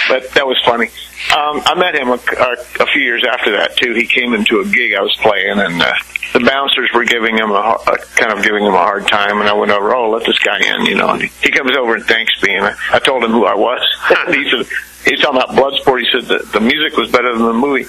but 0.10 0.30
that 0.34 0.46
was 0.46 0.60
funny. 0.66 0.88
Um, 1.36 1.62
I 1.66 1.76
met 1.76 1.96
him 1.96 2.10
a, 2.10 2.14
a, 2.14 2.84
a 2.84 2.86
few 2.88 3.02
years 3.02 3.24
after 3.30 3.52
that 3.52 3.78
too. 3.78 3.94
He 3.94 4.06
came 4.06 4.34
into 4.34 4.60
a 4.60 4.66
gig 4.66 4.94
I 4.94 5.02
was 5.02 5.16
playing, 5.22 5.60
and 5.60 5.82
uh, 5.82 5.94
the 6.34 6.40
bouncers 6.40 6.90
were 6.94 7.06
giving 7.06 7.38
him 7.38 7.52
a, 7.52 7.78
a 7.88 7.98
kind 8.16 8.34
of 8.34 8.44
giving 8.44 8.64
him 8.66 8.74
a 8.74 8.78
hard 8.78 9.08
time. 9.08 9.40
And 9.40 9.50
I 9.50 9.54
went 9.54 9.72
over, 9.72 9.96
oh, 9.96 10.10
let 10.10 10.26
this 10.26 10.40
guy 10.40 10.60
in, 10.60 10.86
you 10.86 10.96
know. 10.96 11.10
And 11.10 11.22
he, 11.22 11.52
comes 11.52 11.76
over 11.78 11.96
and 11.96 12.06
thanks 12.06 12.34
me, 12.42 12.56
and 12.56 12.66
I, 12.66 12.76
I 12.92 13.00
told 13.00 13.24
him 13.24 13.32
who 13.32 13.46
I 13.46 13.56
was. 13.56 13.82
he 14.28 14.50
said, 14.50 14.66
he's 15.06 15.22
talking 15.22 15.42
about 15.42 15.56
Bloodsport. 15.56 16.02
He 16.02 16.10
said 16.12 16.26
that 16.26 16.52
the 16.52 16.60
music 16.60 16.98
was 16.98 17.12
better 17.12 17.34
than 17.34 17.46
the 17.46 17.54
movie. 17.54 17.86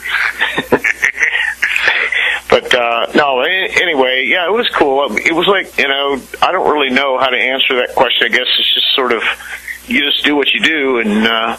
But 2.55 2.73
uh 2.73 3.07
no 3.17 3.41
anyway 3.41 4.25
yeah 4.31 4.47
it 4.47 4.53
was 4.53 4.69
cool 4.79 5.05
it 5.11 5.35
was 5.35 5.49
like 5.49 5.77
you 5.77 5.89
know 5.89 6.23
i 6.41 6.53
don't 6.53 6.71
really 6.71 6.95
know 6.95 7.19
how 7.19 7.27
to 7.27 7.37
answer 7.37 7.75
that 7.75 7.93
question 7.97 8.27
i 8.27 8.29
guess 8.31 8.47
it's 8.47 8.75
just 8.75 8.95
sort 8.95 9.11
of 9.13 9.23
you 9.87 9.99
just 10.07 10.23
do 10.23 10.37
what 10.37 10.47
you 10.55 10.61
do 10.61 10.99
and 10.99 11.27
uh 11.27 11.57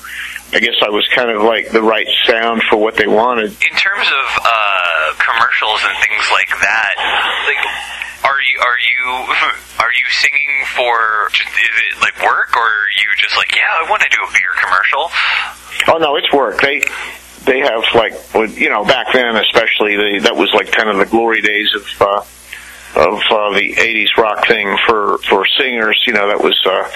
I 0.53 0.59
guess 0.59 0.77
I 0.79 0.89
was 0.89 1.03
kind 1.13 1.29
of 1.31 1.41
like 1.41 1.71
the 1.71 1.81
right 1.81 2.07
sound 2.23 2.61
for 2.69 2.77
what 2.77 2.95
they 2.95 3.07
wanted. 3.07 3.49
In 3.49 3.75
terms 3.75 4.07
of 4.07 4.27
uh, 4.39 5.11
commercials 5.17 5.81
and 5.83 5.97
things 5.99 6.23
like 6.31 6.47
that, 6.61 6.93
like 7.49 7.59
are 8.23 8.39
you 8.39 8.57
are 8.61 8.79
you 8.79 9.03
are 9.83 9.91
you 9.91 10.07
singing 10.21 10.53
for 10.77 11.27
is 11.33 11.75
it 11.91 11.99
like 11.99 12.15
work 12.23 12.55
or 12.55 12.61
are 12.61 12.93
you 13.01 13.09
just 13.17 13.35
like 13.35 13.51
yeah 13.57 13.83
I 13.83 13.89
want 13.89 14.03
to 14.03 14.09
do 14.09 14.21
a 14.21 14.31
beer 14.31 14.53
commercial? 14.63 15.09
Oh 15.91 15.97
no, 15.97 16.15
it's 16.15 16.31
work. 16.31 16.61
They 16.61 16.85
they 17.45 17.59
have 17.59 17.83
like 17.93 18.13
you 18.57 18.69
know 18.69 18.83
back 18.83 19.13
then 19.13 19.35
especially 19.37 19.95
they, 19.95 20.19
that 20.19 20.35
was 20.35 20.51
like 20.53 20.71
kind 20.71 20.89
of 20.89 20.97
the 20.97 21.05
glory 21.05 21.41
days 21.41 21.69
of 21.75 22.01
uh, 22.01 22.25
of 22.95 23.19
uh, 23.29 23.53
the 23.53 23.73
'80s 23.75 24.17
rock 24.17 24.47
thing 24.47 24.77
for 24.87 25.17
for 25.29 25.45
singers. 25.57 26.01
You 26.05 26.13
know 26.13 26.27
that 26.27 26.43
was 26.43 26.59
uh, 26.65 26.89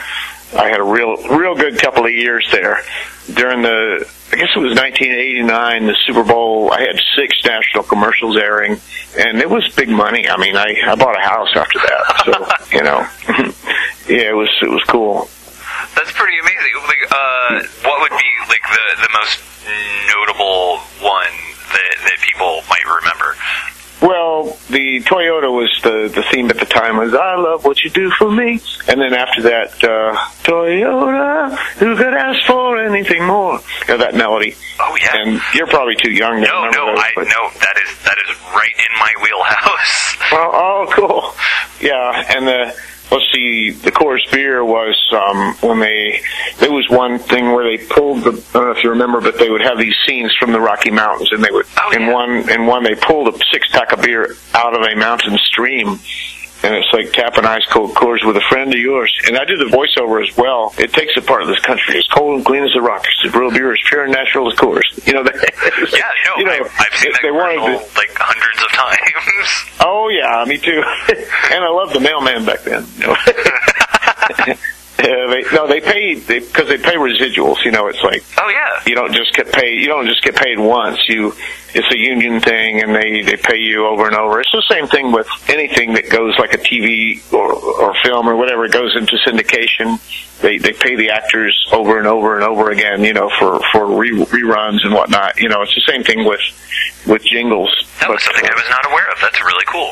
I 0.60 0.70
had 0.70 0.80
a 0.80 0.84
real 0.84 1.16
real 1.38 1.56
good 1.56 1.80
couple 1.80 2.06
of 2.06 2.12
years 2.12 2.48
there 2.52 2.82
during 3.34 3.62
the 3.62 4.06
I 4.32 4.36
guess 4.36 4.50
it 4.56 4.60
was 4.60 4.76
1989 4.76 5.88
the 5.88 5.96
Super 6.06 6.24
Bowl. 6.24 6.72
I 6.72 6.82
had 6.82 7.00
six 7.16 7.38
national 7.46 7.84
commercials 7.84 8.38
airing, 8.38 8.80
and 9.18 9.40
it 9.40 9.50
was 9.50 9.68
big 9.76 9.90
money. 9.90 10.28
I 10.28 10.38
mean 10.38 10.56
I 10.56 10.76
I 10.88 10.96
bought 10.96 11.16
a 11.16 11.22
house 11.22 11.50
after 11.56 11.80
that, 11.80 12.24
so 12.26 12.32
you 12.78 12.84
know 12.84 13.08
yeah 14.10 14.30
it 14.30 14.36
was 14.36 14.50
it 14.62 14.70
was 14.70 14.84
cool. 14.86 15.30
That's 15.96 16.12
pretty 16.12 16.38
amazing. 16.40 16.74
Like, 16.88 17.12
uh, 17.12 17.62
what 17.84 18.02
would 18.02 18.18
be 18.18 18.30
like 18.48 18.62
the 18.62 19.02
the 19.02 19.10
most 19.14 19.40
notable 20.08 20.78
one 21.02 21.34
that 21.74 21.96
that 22.04 22.18
people 22.26 22.62
might 22.70 22.86
remember? 22.86 23.36
Well, 24.02 24.58
the 24.70 25.02
Toyota 25.02 25.52
was 25.52 25.78
the 25.84 26.08
the 26.14 26.24
theme 26.32 26.50
at 26.50 26.58
the 26.58 26.66
time 26.66 26.98
was 26.98 27.14
"I 27.14 27.36
love 27.36 27.66
what 27.66 27.84
you 27.84 27.90
do 27.90 28.10
for 28.12 28.32
me," 28.32 28.62
and 28.88 29.02
then 29.02 29.14
after 29.14 29.42
that, 29.44 29.74
uh, 29.84 30.16
Toyota, 30.44 31.58
who 31.80 31.96
could 31.98 32.14
ask 32.14 32.46
for 32.48 32.78
anything 32.78 33.26
more? 33.26 33.60
You 33.88 33.94
know, 33.94 33.98
that 33.98 34.16
melody. 34.16 34.56
Oh 34.80 34.98
yeah. 35.02 35.18
And 35.18 35.42
you're 35.54 35.68
probably 35.68 35.96
too 35.96 36.12
young 36.12 36.42
to 36.42 36.48
no, 36.48 36.56
remember 36.66 36.78
no, 36.78 36.86
those, 36.96 37.00
I 37.00 37.12
but- 37.16 37.28
no. 37.28 37.50
That 37.60 37.76
is 37.84 38.04
that 38.06 38.18
is 38.24 38.38
right 38.56 38.74
in 38.76 39.00
my 39.00 39.12
wheelhouse. 39.24 40.16
Oh, 40.32 40.52
oh, 40.54 40.94
cool. 40.94 41.34
Yeah, 41.82 42.24
and 42.38 42.46
the 42.48 42.76
let's 43.12 43.26
see, 43.34 43.72
the 43.72 43.92
Coors 43.92 44.30
beer 44.32 44.64
was 44.64 44.96
um, 45.12 45.56
when 45.68 45.80
they 45.80 46.22
there 46.60 46.72
was 46.72 46.88
one 46.90 47.20
thing 47.20 47.52
where 47.52 47.64
they 47.64 47.84
pulled 47.86 48.24
the 48.24 48.32
I 48.32 48.54
don't 48.54 48.66
know 48.66 48.72
if 48.72 48.84
you 48.84 48.90
remember, 48.92 49.22
but 49.22 49.38
they 49.38 49.50
would 49.50 49.62
have 49.62 49.78
these 49.78 49.96
scenes 50.08 50.34
from 50.40 50.52
the 50.52 50.60
Rocky 50.60 50.92
Mountains, 50.92 51.32
and 51.32 51.44
they 51.44 51.52
would 51.52 51.66
Oh, 51.78 51.92
in 51.92 52.02
yeah. 52.02 52.14
one 52.14 52.50
in 52.50 52.66
one 52.66 52.84
they 52.84 52.96
pulled 52.96 53.28
a 53.34 53.38
six 53.52 53.70
pack 53.72 53.92
of 53.92 54.02
beer 54.02 54.36
out 54.54 54.74
of 54.76 54.82
a 54.82 54.96
mountain 54.96 55.38
stream. 55.38 56.00
And 56.62 56.76
it's 56.76 56.92
like 56.92 57.14
tapping 57.14 57.46
ice 57.46 57.66
cold 57.72 57.92
Coors 57.92 58.26
with 58.26 58.36
a 58.36 58.44
friend 58.50 58.74
of 58.74 58.80
yours. 58.80 59.14
And 59.28 59.38
I 59.38 59.46
do 59.46 59.56
the 59.56 59.72
voiceover 59.72 60.22
as 60.22 60.36
well. 60.36 60.74
It 60.78 60.92
takes 60.92 61.16
a 61.16 61.22
part 61.22 61.42
of 61.42 61.48
this 61.48 61.60
country. 61.60 61.98
It's 61.98 62.08
cold 62.08 62.36
and 62.36 62.46
clean 62.46 62.64
as 62.64 62.74
the 62.74 62.82
rock. 62.82 63.06
It's 63.08 63.34
real 63.34 63.50
beer. 63.50 63.74
It's 63.74 63.88
pure 63.88 64.04
and 64.04 64.12
natural 64.12 64.52
as 64.52 64.58
Coors. 64.58 65.08
You 65.08 65.14
know 65.14 65.24
that. 65.24 65.36
yeah, 65.94 66.10
no, 66.28 66.38
you 66.38 66.46
know, 66.46 66.52
I, 66.52 66.70
I've 66.80 67.00
seen 67.00 67.12
that 67.14 67.22
they 67.22 67.32
wanted 67.32 67.64
to, 67.64 67.98
like 67.98 68.12
hundreds 68.16 68.62
of 68.64 68.72
times. 68.72 69.70
Oh 69.80 70.10
yeah, 70.10 70.44
me 70.46 70.58
too. 70.58 70.84
and 71.54 71.64
I 71.64 71.70
loved 71.70 71.94
the 71.94 72.02
mailman 72.02 72.46
back 72.46 72.62
then. 72.62 72.86
You 72.98 73.08
know? 73.08 74.56
They, 75.02 75.44
no, 75.54 75.68
they 75.68 75.80
pay 75.80 76.16
they 76.16 76.40
because 76.40 76.68
they 76.68 76.78
pay 76.78 76.96
residuals. 76.96 77.64
You 77.64 77.72
know, 77.72 77.88
it's 77.88 78.02
like 78.04 78.24
Oh 78.38 78.50
yeah. 78.50 78.82
you 78.86 78.96
don't 78.96 79.14
just 79.14 79.34
get 79.34 79.52
paid. 79.52 79.80
You 79.82 79.88
don't 79.88 80.06
just 80.08 80.22
get 80.24 80.36
paid 80.36 80.60
once. 80.60 81.00
You 81.08 81.34
it's 81.74 81.88
a 81.94 81.98
union 81.98 82.42
thing, 82.42 82.82
and 82.82 82.94
they 82.96 83.22
they 83.22 83.38
pay 83.38 83.58
you 83.58 83.86
over 83.88 84.08
and 84.08 84.16
over. 84.16 84.40
It's 84.42 84.52
the 84.52 84.64
same 84.70 84.88
thing 84.88 85.12
with 85.12 85.28
anything 85.48 85.94
that 85.94 86.10
goes 86.10 86.38
like 86.38 86.54
a 86.54 86.58
TV 86.58 87.22
or 87.32 87.54
or 87.54 87.94
film 88.04 88.28
or 88.28 88.36
whatever 88.36 88.68
goes 88.68 88.96
into 88.98 89.16
syndication. 89.26 90.00
They 90.42 90.58
they 90.58 90.74
pay 90.74 90.96
the 90.96 91.12
actors 91.12 91.56
over 91.72 91.98
and 91.98 92.08
over 92.08 92.36
and 92.36 92.44
over 92.44 92.72
again. 92.72 93.04
You 93.04 93.14
know, 93.14 93.30
for 93.40 93.60
for 93.72 93.86
re, 93.86 94.12
reruns 94.12 94.84
and 94.84 94.94
whatnot. 94.94 95.40
You 95.40 95.48
know, 95.50 95.62
it's 95.62 95.76
the 95.76 95.84
same 95.92 96.04
thing 96.04 96.26
with 96.26 96.42
with 97.08 97.24
jingles. 97.24 97.70
That 98.02 98.10
was 98.10 98.22
But, 98.26 98.34
something 98.36 98.50
uh, 98.50 98.54
I 98.54 98.56
was 98.56 98.70
not 98.70 98.86
aware 98.92 99.12
of. 99.12 99.18
That's 99.22 99.42
really 99.44 99.66
cool. 99.66 99.92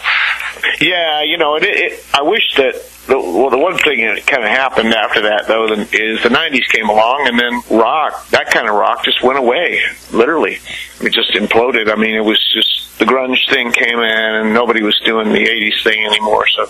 yeah, 0.81 1.21
you 1.23 1.37
know, 1.37 1.55
it, 1.55 1.63
it, 1.63 2.05
I 2.13 2.21
wish 2.23 2.55
that 2.57 2.75
the, 3.07 3.17
well, 3.17 3.49
the 3.49 3.57
one 3.57 3.77
thing 3.77 4.01
that 4.01 4.27
kind 4.27 4.43
of 4.43 4.49
happened 4.49 4.93
after 4.93 5.21
that, 5.21 5.47
though, 5.47 5.71
is 5.71 6.21
the 6.23 6.29
'90s 6.29 6.67
came 6.67 6.89
along, 6.89 7.27
and 7.27 7.39
then 7.39 7.79
rock, 7.79 8.27
that 8.29 8.51
kind 8.51 8.67
of 8.67 8.75
rock, 8.75 9.03
just 9.05 9.23
went 9.23 9.39
away. 9.39 9.79
Literally, 10.11 10.59
it 11.01 11.13
just 11.13 11.31
imploded. 11.31 11.91
I 11.91 11.95
mean, 11.95 12.15
it 12.15 12.25
was 12.25 12.37
just 12.53 12.99
the 12.99 13.05
grunge 13.05 13.49
thing 13.49 13.71
came 13.71 13.99
in, 13.99 14.35
and 14.35 14.53
nobody 14.53 14.83
was 14.83 14.99
doing 15.05 15.31
the 15.31 15.45
'80s 15.45 15.83
thing 15.83 16.05
anymore. 16.05 16.47
So 16.47 16.69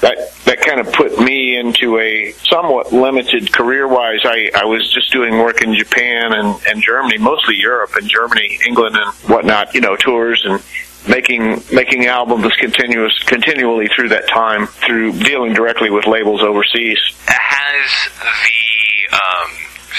that 0.00 0.16
that 0.46 0.60
kind 0.62 0.80
of 0.80 0.92
put 0.92 1.18
me 1.18 1.56
into 1.58 1.98
a 1.98 2.32
somewhat 2.32 2.92
limited 2.92 3.52
career-wise. 3.52 4.20
I 4.24 4.50
I 4.54 4.64
was 4.64 4.90
just 4.92 5.12
doing 5.12 5.38
work 5.38 5.62
in 5.62 5.74
Japan 5.74 6.32
and 6.32 6.60
and 6.66 6.82
Germany, 6.82 7.18
mostly 7.18 7.56
Europe 7.56 7.90
and 7.96 8.08
Germany, 8.08 8.58
England, 8.66 8.96
and 8.96 9.12
whatnot. 9.28 9.74
You 9.74 9.82
know, 9.82 9.96
tours 9.96 10.44
and 10.46 10.62
making 11.08 11.62
making 11.72 12.06
albums 12.06 12.52
continuous 12.58 13.22
continually 13.24 13.88
through 13.94 14.08
that 14.08 14.28
time 14.28 14.66
through 14.66 15.12
dealing 15.20 15.52
directly 15.52 15.90
with 15.90 16.06
labels 16.06 16.42
overseas. 16.42 16.98
Has 17.26 17.90
the 18.20 19.16
um, 19.16 19.50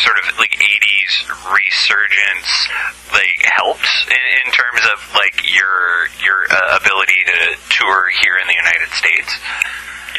sort 0.03 0.17
of 0.19 0.37
like 0.39 0.51
'80s 0.51 1.29
resurgence 1.51 2.69
like 3.13 3.41
helped 3.43 3.87
in, 4.07 4.23
in 4.45 4.51
terms 4.51 4.81
of 4.93 5.13
like 5.15 5.35
your 5.53 6.07
your 6.23 6.45
uh, 6.49 6.79
ability 6.81 7.21
to 7.25 7.59
tour 7.69 8.09
here 8.21 8.37
in 8.41 8.47
the 8.47 8.55
United 8.55 8.89
States? 8.93 9.39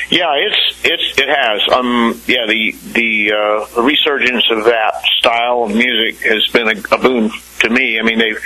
Yeah, 0.09 0.35
it's 0.35 0.85
it's 0.85 1.19
it 1.19 1.28
has. 1.28 1.61
Um, 1.73 2.21
yeah, 2.26 2.47
the 2.47 2.73
the 2.93 3.33
uh, 3.33 3.83
resurgence 3.83 4.45
of 4.50 4.64
that 4.64 5.02
style 5.19 5.64
of 5.64 5.75
music 5.75 6.23
has 6.23 6.47
been 6.49 6.69
a, 6.69 6.95
a 6.95 6.99
boon 6.99 7.31
to 7.61 7.71
me. 7.71 7.99
I 7.99 8.02
mean, 8.02 8.19
they've 8.19 8.40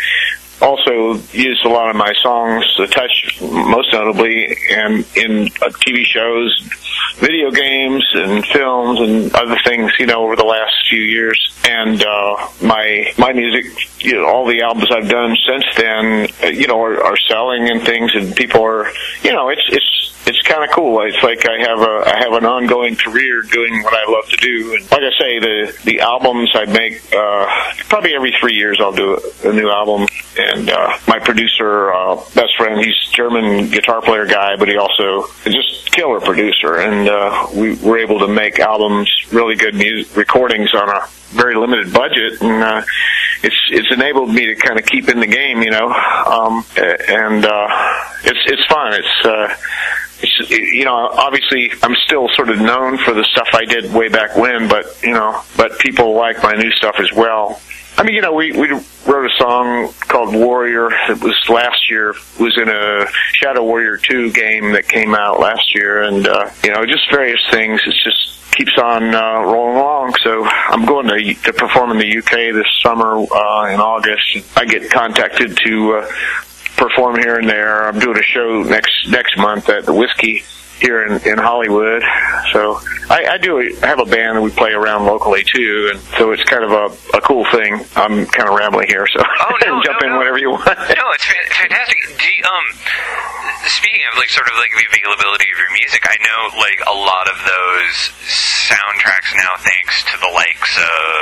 also 0.62 1.14
used 1.32 1.64
a 1.64 1.68
lot 1.68 1.90
of 1.90 1.96
my 1.96 2.12
songs, 2.22 2.64
the 2.76 2.86
touch 2.86 3.40
most 3.40 3.92
notably, 3.92 4.56
and 4.70 5.04
in 5.16 5.46
uh, 5.62 5.70
TV 5.70 6.04
shows, 6.04 6.68
video 7.18 7.50
games, 7.50 8.04
and 8.14 8.44
films, 8.46 9.00
and 9.00 9.34
other 9.34 9.56
things. 9.64 9.92
You 9.98 10.06
know, 10.06 10.24
over 10.24 10.36
the 10.36 10.44
last 10.44 10.74
few 10.88 11.00
years, 11.00 11.38
and 11.68 12.02
uh, 12.02 12.48
my 12.62 13.12
my 13.18 13.32
music, 13.32 13.66
you 14.00 14.14
know, 14.14 14.26
all 14.26 14.46
the 14.46 14.62
albums 14.62 14.88
I've 14.90 15.08
done 15.08 15.36
since 15.46 15.64
then, 15.76 16.28
uh, 16.42 16.46
you 16.46 16.66
know, 16.66 16.82
are, 16.82 17.02
are 17.02 17.16
selling 17.28 17.70
and 17.70 17.82
things, 17.82 18.12
and 18.14 18.34
people 18.34 18.62
are, 18.62 18.90
you 19.22 19.32
know, 19.32 19.48
it's 19.48 19.64
it's 19.68 19.90
it's 20.26 20.40
kind 20.46 20.62
of 20.62 20.70
cool. 20.70 21.00
It's 21.02 21.22
like 21.22 21.46
I 21.48 21.58
have 21.58 21.80
a 21.80 22.02
I 22.06 22.18
have 22.20 22.32
an 22.34 22.44
ongoing 22.44 22.96
career 22.96 23.42
doing 23.42 23.82
what 23.82 23.94
I 23.94 24.10
love 24.10 24.28
to 24.28 24.36
do. 24.36 24.74
And 24.74 24.90
like 24.90 25.02
I 25.02 25.10
say, 25.18 25.38
the 25.38 25.78
the 25.84 26.00
albums 26.00 26.50
I 26.54 26.66
make 26.66 27.02
uh, 27.12 27.46
probably 27.88 28.14
every 28.14 28.34
three 28.40 28.54
years 28.54 28.78
I'll 28.80 28.92
do 28.92 29.18
a, 29.44 29.48
a 29.48 29.52
new 29.52 29.70
album. 29.70 30.06
Uh, 30.70 30.98
my 31.06 31.18
producer, 31.18 31.92
uh, 31.92 32.16
best 32.34 32.56
friend, 32.56 32.78
he's 32.82 32.96
German 33.12 33.68
guitar 33.68 34.00
player 34.00 34.26
guy, 34.26 34.56
but 34.56 34.68
he 34.68 34.76
also 34.76 35.26
just 35.44 35.92
killer 35.92 36.20
producer. 36.20 36.76
And 36.76 37.08
uh, 37.08 37.48
we 37.54 37.74
were 37.76 37.98
able 37.98 38.18
to 38.20 38.28
make 38.28 38.58
albums, 38.58 39.10
really 39.32 39.56
good 39.56 39.74
music 39.74 40.16
recordings 40.16 40.74
on 40.74 40.88
a 40.88 41.06
very 41.30 41.56
limited 41.56 41.92
budget, 41.92 42.40
and 42.40 42.62
uh, 42.62 42.82
it's 43.42 43.56
it's 43.70 43.92
enabled 43.92 44.30
me 44.30 44.46
to 44.46 44.56
kind 44.56 44.78
of 44.78 44.86
keep 44.86 45.08
in 45.08 45.20
the 45.20 45.26
game, 45.26 45.62
you 45.62 45.70
know. 45.70 45.90
Um, 45.90 46.64
and 46.76 47.44
uh, 47.44 47.68
it's 48.24 48.40
it's 48.46 48.66
fun. 48.66 48.94
It's 48.94 49.26
uh, 49.26 49.54
it's, 50.22 50.50
you 50.50 50.84
know, 50.84 50.94
obviously 50.94 51.70
I'm 51.82 51.94
still 52.06 52.28
sort 52.34 52.50
of 52.50 52.58
known 52.58 52.98
for 52.98 53.14
the 53.14 53.24
stuff 53.24 53.48
I 53.54 53.64
did 53.64 53.92
way 53.92 54.08
back 54.08 54.36
when, 54.36 54.68
but 54.68 54.86
you 55.02 55.12
know, 55.12 55.40
but 55.56 55.78
people 55.78 56.14
like 56.14 56.42
my 56.42 56.54
new 56.54 56.70
stuff 56.72 56.96
as 56.98 57.12
well. 57.12 57.60
I 58.00 58.02
mean, 58.02 58.14
you 58.14 58.22
know, 58.22 58.32
we 58.32 58.50
we 58.52 58.70
wrote 59.06 59.30
a 59.30 59.36
song 59.36 59.92
called 60.08 60.34
Warrior. 60.34 60.88
It 61.10 61.22
was 61.22 61.38
last 61.50 61.90
year. 61.90 62.12
It 62.12 62.40
was 62.40 62.56
in 62.56 62.70
a 62.70 63.04
Shadow 63.34 63.62
Warrior 63.62 63.98
Two 63.98 64.32
game 64.32 64.72
that 64.72 64.88
came 64.88 65.14
out 65.14 65.38
last 65.38 65.74
year, 65.74 66.04
and 66.04 66.26
uh, 66.26 66.48
you 66.64 66.70
know, 66.70 66.86
just 66.86 67.10
various 67.10 67.42
things. 67.50 67.78
It's 67.84 68.02
just 68.02 68.52
keeps 68.52 68.78
on 68.82 69.14
uh, 69.14 69.42
rolling 69.42 69.76
along. 69.76 70.14
So 70.22 70.46
I'm 70.46 70.86
going 70.86 71.08
to 71.08 71.34
to 71.42 71.52
perform 71.52 71.90
in 71.90 71.98
the 71.98 72.18
UK 72.20 72.54
this 72.54 72.64
summer 72.82 73.18
uh, 73.18 73.74
in 73.74 73.80
August. 73.80 74.48
I 74.56 74.64
get 74.64 74.90
contacted 74.90 75.58
to 75.58 75.96
uh, 75.96 76.10
perform 76.78 77.18
here 77.20 77.38
and 77.38 77.50
there. 77.50 77.86
I'm 77.86 77.98
doing 77.98 78.16
a 78.16 78.22
show 78.22 78.62
next 78.62 79.10
next 79.10 79.36
month 79.36 79.68
at 79.68 79.84
the 79.84 79.92
Whisky 79.92 80.42
here 80.80 81.04
in, 81.06 81.20
in 81.26 81.38
Hollywood. 81.38 82.02
So 82.52 82.80
I, 83.08 83.26
I 83.32 83.38
do 83.38 83.58
have 83.82 83.98
a 84.00 84.04
band 84.04 84.36
that 84.38 84.42
we 84.42 84.50
play 84.50 84.72
around 84.72 85.06
locally 85.06 85.42
too, 85.44 85.90
and 85.92 86.00
so 86.18 86.32
it's 86.32 86.44
kind 86.44 86.64
of 86.64 86.70
a, 86.72 87.16
a 87.16 87.20
cool 87.22 87.44
thing. 87.52 87.84
I'm 87.96 88.26
kind 88.26 88.48
of 88.48 88.54
rambling 88.58 88.88
here, 88.88 89.06
so 89.06 89.20
Oh, 89.22 89.56
no, 89.66 89.82
jump 89.82 90.00
no, 90.00 90.06
in 90.06 90.12
no. 90.14 90.18
whenever 90.18 90.38
you 90.38 90.50
want. 90.50 90.66
No, 90.66 91.04
it's 91.14 91.24
fantastic. 91.56 91.96
Do 92.18 92.24
you, 92.24 92.44
um, 92.44 92.64
speaking 93.68 94.00
of 94.12 94.16
like 94.18 94.30
sort 94.30 94.48
of 94.48 94.54
like 94.56 94.72
the 94.72 94.86
availability 94.88 95.48
of 95.52 95.58
your 95.58 95.72
music, 95.76 96.02
I 96.08 96.16
know 96.22 96.40
like 96.60 96.80
a 96.86 96.94
lot 96.96 97.28
of 97.28 97.36
those 97.42 97.96
soundtracks 98.70 99.34
now, 99.36 99.52
thanks 99.60 100.04
to 100.08 100.14
the 100.20 100.30
likes 100.32 100.72
of 100.78 101.20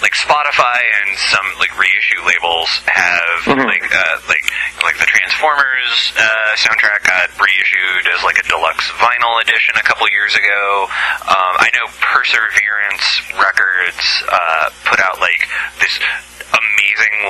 like 0.00 0.14
Spotify 0.14 0.78
and 1.02 1.16
some 1.30 1.46
like 1.58 1.72
reissue 1.78 2.22
labels, 2.24 2.70
have 2.86 3.40
Mhm. 3.50 3.66
like 3.66 3.84
uh, 3.90 4.16
like 4.28 4.44
like 4.82 4.96
the 4.98 5.06
Transformers 5.06 6.12
uh, 6.16 6.52
soundtrack 6.56 7.04
got 7.04 7.28
reissued 7.40 8.04
as 8.14 8.22
like 8.24 8.38
a 8.38 8.46
deluxe 8.48 8.88
vinyl 9.00 9.40
edition 9.42 9.74
a 9.76 9.82
couple 9.82 10.08
years 10.10 10.34
ago. 10.36 10.86
Um, 11.28 11.52
I 11.60 11.68
know 11.74 11.86
Perseverance 12.00 13.06
Records 13.36 14.06
uh, 14.30 14.70
put 14.84 15.00
out 15.00 15.20
like 15.20 15.48
this 15.80 15.98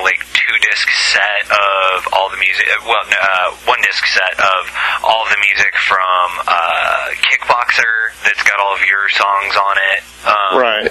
like 0.03 0.21
two 0.33 0.53
disc 0.61 0.87
set 1.13 1.43
of 1.49 2.07
all 2.13 2.29
the 2.29 2.37
music 2.37 2.65
uh, 2.69 2.85
well 2.85 3.01
uh, 3.09 3.49
one 3.65 3.79
disc 3.81 4.05
set 4.05 4.33
of 4.37 4.61
all 5.03 5.25
the 5.29 5.37
music 5.41 5.73
from 5.87 6.27
uh, 6.47 7.09
Kickboxer 7.25 8.13
that's 8.23 8.43
got 8.43 8.59
all 8.61 8.75
of 8.75 8.81
your 8.85 9.09
songs 9.09 9.53
on 9.57 9.75
it 9.95 10.01
um, 10.25 10.53
Right. 10.61 10.89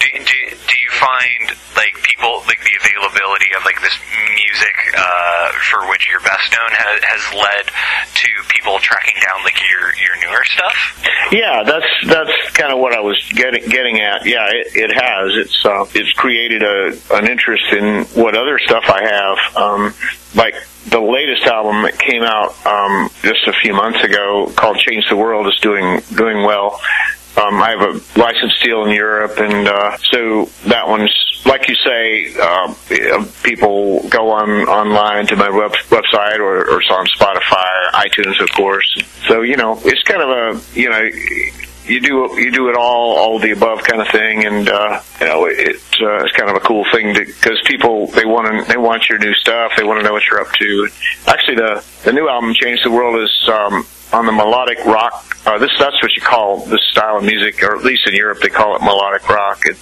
do, 0.00 0.06
do, 0.18 0.38
do 0.50 0.74
you 0.78 0.90
find 0.98 1.54
like 1.76 1.94
people 2.02 2.42
like 2.46 2.58
the 2.62 2.74
availability 2.82 3.50
of 3.56 3.64
like 3.64 3.80
this 3.82 3.94
music 4.34 4.76
uh, 4.96 5.52
for 5.70 5.88
which 5.90 6.08
you're 6.10 6.20
best 6.20 6.50
known 6.52 6.70
has, 6.74 6.98
has 7.04 7.22
led 7.34 7.64
to 8.14 8.28
people 8.48 8.78
tracking 8.78 9.16
down 9.22 9.42
like 9.44 9.58
your 9.70 9.94
your 10.02 10.14
newer 10.26 10.42
stuff 10.44 10.74
Yeah, 11.32 11.62
that's 11.64 11.86
that's 12.06 12.34
kind 12.56 12.72
of 12.72 12.78
what 12.78 12.94
I 12.94 13.00
was 13.00 13.18
getting 13.34 13.66
getting 13.68 14.00
at. 14.00 14.24
Yeah, 14.26 14.46
it, 14.50 14.68
it 14.74 14.90
has. 14.94 15.34
It's 15.36 15.58
uh, 15.66 15.84
it's 15.94 16.12
created 16.12 16.62
a 16.62 16.94
an 17.14 17.26
interest 17.28 17.64
in 17.72 18.06
what 18.16 18.36
other 18.36 18.58
stuff 18.58 18.84
I 18.88 19.02
have. 19.04 19.56
Um, 19.56 19.94
like 20.34 20.54
the 20.88 21.00
latest 21.00 21.44
album 21.46 21.82
that 21.82 21.98
came 21.98 22.22
out 22.22 22.54
um, 22.66 23.10
just 23.22 23.46
a 23.46 23.52
few 23.62 23.74
months 23.74 24.02
ago 24.02 24.52
called 24.56 24.78
"Change 24.78 25.08
the 25.08 25.16
World" 25.16 25.46
is 25.46 25.58
doing 25.60 26.00
doing 26.14 26.42
well. 26.42 26.80
Um, 27.36 27.60
I 27.60 27.70
have 27.70 27.82
a 27.82 28.18
licensed 28.18 28.62
deal 28.62 28.84
in 28.84 28.90
Europe, 28.90 29.38
and 29.38 29.68
uh, 29.68 29.96
so 29.98 30.46
that 30.66 30.88
one's 30.88 31.12
like 31.44 31.68
you 31.68 31.74
say. 31.84 32.34
Uh, 32.40 32.74
people 33.42 34.08
go 34.08 34.30
on 34.30 34.48
online 34.66 35.26
to 35.26 35.36
my 35.36 35.50
web, 35.50 35.72
website, 35.90 36.38
or, 36.38 36.70
or 36.70 36.80
it's 36.80 36.90
on 36.90 37.06
Spotify, 37.06 37.68
or 37.84 38.08
iTunes, 38.08 38.42
of 38.42 38.50
course. 38.56 39.02
So 39.28 39.42
you 39.42 39.56
know, 39.56 39.78
it's 39.84 40.02
kind 40.04 40.22
of 40.22 40.30
a 40.30 40.78
you 40.78 40.88
know 40.88 41.10
you 41.88 42.00
do 42.00 42.28
you 42.40 42.50
do 42.50 42.68
it 42.68 42.76
all, 42.76 43.16
all 43.16 43.38
the 43.38 43.52
above 43.52 43.82
kind 43.82 44.00
of 44.00 44.08
thing, 44.08 44.44
and 44.44 44.68
uh, 44.68 45.00
you 45.20 45.26
know 45.26 45.46
it's 45.46 46.00
uh, 46.00 46.24
it's 46.24 46.32
kind 46.32 46.50
of 46.50 46.56
a 46.56 46.60
cool 46.60 46.84
thing 46.92 47.14
because 47.14 47.60
people 47.64 48.08
they 48.08 48.24
want 48.24 48.46
to 48.46 48.72
they 48.72 48.76
want 48.76 49.08
your 49.08 49.18
new 49.18 49.34
stuff, 49.34 49.72
they 49.76 49.84
want 49.84 50.00
to 50.00 50.04
know 50.04 50.12
what 50.12 50.22
you're 50.30 50.40
up 50.40 50.52
to. 50.52 50.88
Actually, 51.26 51.56
the 51.56 51.84
the 52.04 52.12
new 52.12 52.28
album 52.28 52.54
"Change 52.54 52.82
the 52.82 52.90
World" 52.90 53.20
is 53.22 53.48
um, 53.48 53.86
on 54.16 54.26
the 54.26 54.32
melodic 54.32 54.78
rock. 54.86 55.36
Uh, 55.46 55.58
this 55.58 55.70
that's 55.78 56.00
what 56.02 56.12
you 56.14 56.22
call 56.22 56.64
this 56.66 56.80
style 56.90 57.18
of 57.18 57.22
music, 57.24 57.62
or 57.62 57.76
at 57.76 57.84
least 57.84 58.08
in 58.08 58.14
Europe 58.14 58.38
they 58.42 58.48
call 58.48 58.74
it 58.74 58.80
melodic 58.82 59.28
rock. 59.28 59.60
It, 59.66 59.76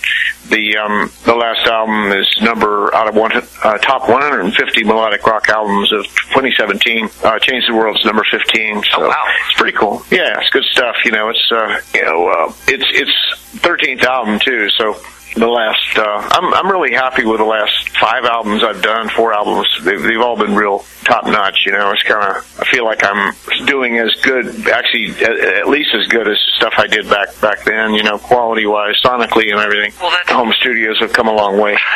the 0.51 0.77
um, 0.77 1.11
the 1.25 1.35
last 1.35 1.67
album 1.67 2.13
is 2.13 2.29
number 2.43 2.95
out 2.95 3.09
of 3.09 3.15
one 3.15 3.33
uh, 3.33 3.79
top 3.79 4.09
150 4.09 4.85
melodic 4.85 5.25
rock 5.27 5.49
albums 5.49 5.91
of 5.93 6.05
2017. 6.35 7.09
Uh, 7.23 7.39
"Change 7.39 7.65
the 7.69 7.75
World's 7.75 8.05
number 8.05 8.25
15. 8.31 8.83
So 8.91 9.05
Oh, 9.05 9.09
wow. 9.09 9.25
it's 9.49 9.57
pretty 9.59 9.77
cool. 9.77 10.03
Yeah, 10.11 10.39
it's 10.41 10.51
good 10.51 10.65
stuff. 10.65 10.97
You 11.05 11.13
know, 11.13 11.31
it's 11.31 11.49
uh, 11.51 11.81
you 11.95 12.05
know, 12.05 12.29
uh, 12.29 12.53
it's 12.69 12.85
it's 12.91 13.61
13th 13.63 14.03
album 14.03 14.39
too. 14.41 14.69
So 14.71 14.95
the 15.35 15.49
last, 15.49 15.99
uh, 15.99 16.29
I'm 16.33 16.55
I'm 16.55 16.71
really 16.71 16.95
happy 16.95 17.25
with 17.25 17.39
the 17.39 17.45
last 17.45 17.89
five 17.99 18.25
albums 18.25 18.63
I've 18.63 18.83
done. 18.83 19.09
Four 19.11 19.33
albums, 19.35 19.67
they've, 19.83 20.01
they've 20.01 20.21
all 20.21 20.37
been 20.37 20.55
real 20.55 20.85
top 21.05 21.27
notch. 21.27 21.65
You 21.67 21.73
know, 21.73 21.91
it's 21.91 22.03
kind 22.05 22.23
of 22.37 22.45
I 22.61 22.65
feel 22.71 22.85
like 22.85 23.03
I'm 23.03 23.35
doing 23.67 23.99
as 23.99 24.15
good, 24.23 24.47
actually 24.69 25.11
at, 25.25 25.65
at 25.65 25.69
least 25.69 25.91
as 25.95 26.07
good 26.09 26.29
as 26.29 26.39
stuff 26.57 26.75
I 26.79 26.87
did 26.87 27.09
back 27.11 27.29
back 27.41 27.65
then. 27.65 27.95
You 27.95 28.03
know, 28.05 28.19
quality 28.19 28.67
wise, 28.67 28.95
sonically, 29.05 29.51
and 29.51 29.61
everything. 29.61 29.93
Well, 30.01 30.11
that's- 30.11 30.31
Home 30.31 30.53
studios 30.61 30.99
have 31.01 31.13
come 31.13 31.29
a 31.29 31.35
long 31.35 31.59
way. 31.61 31.77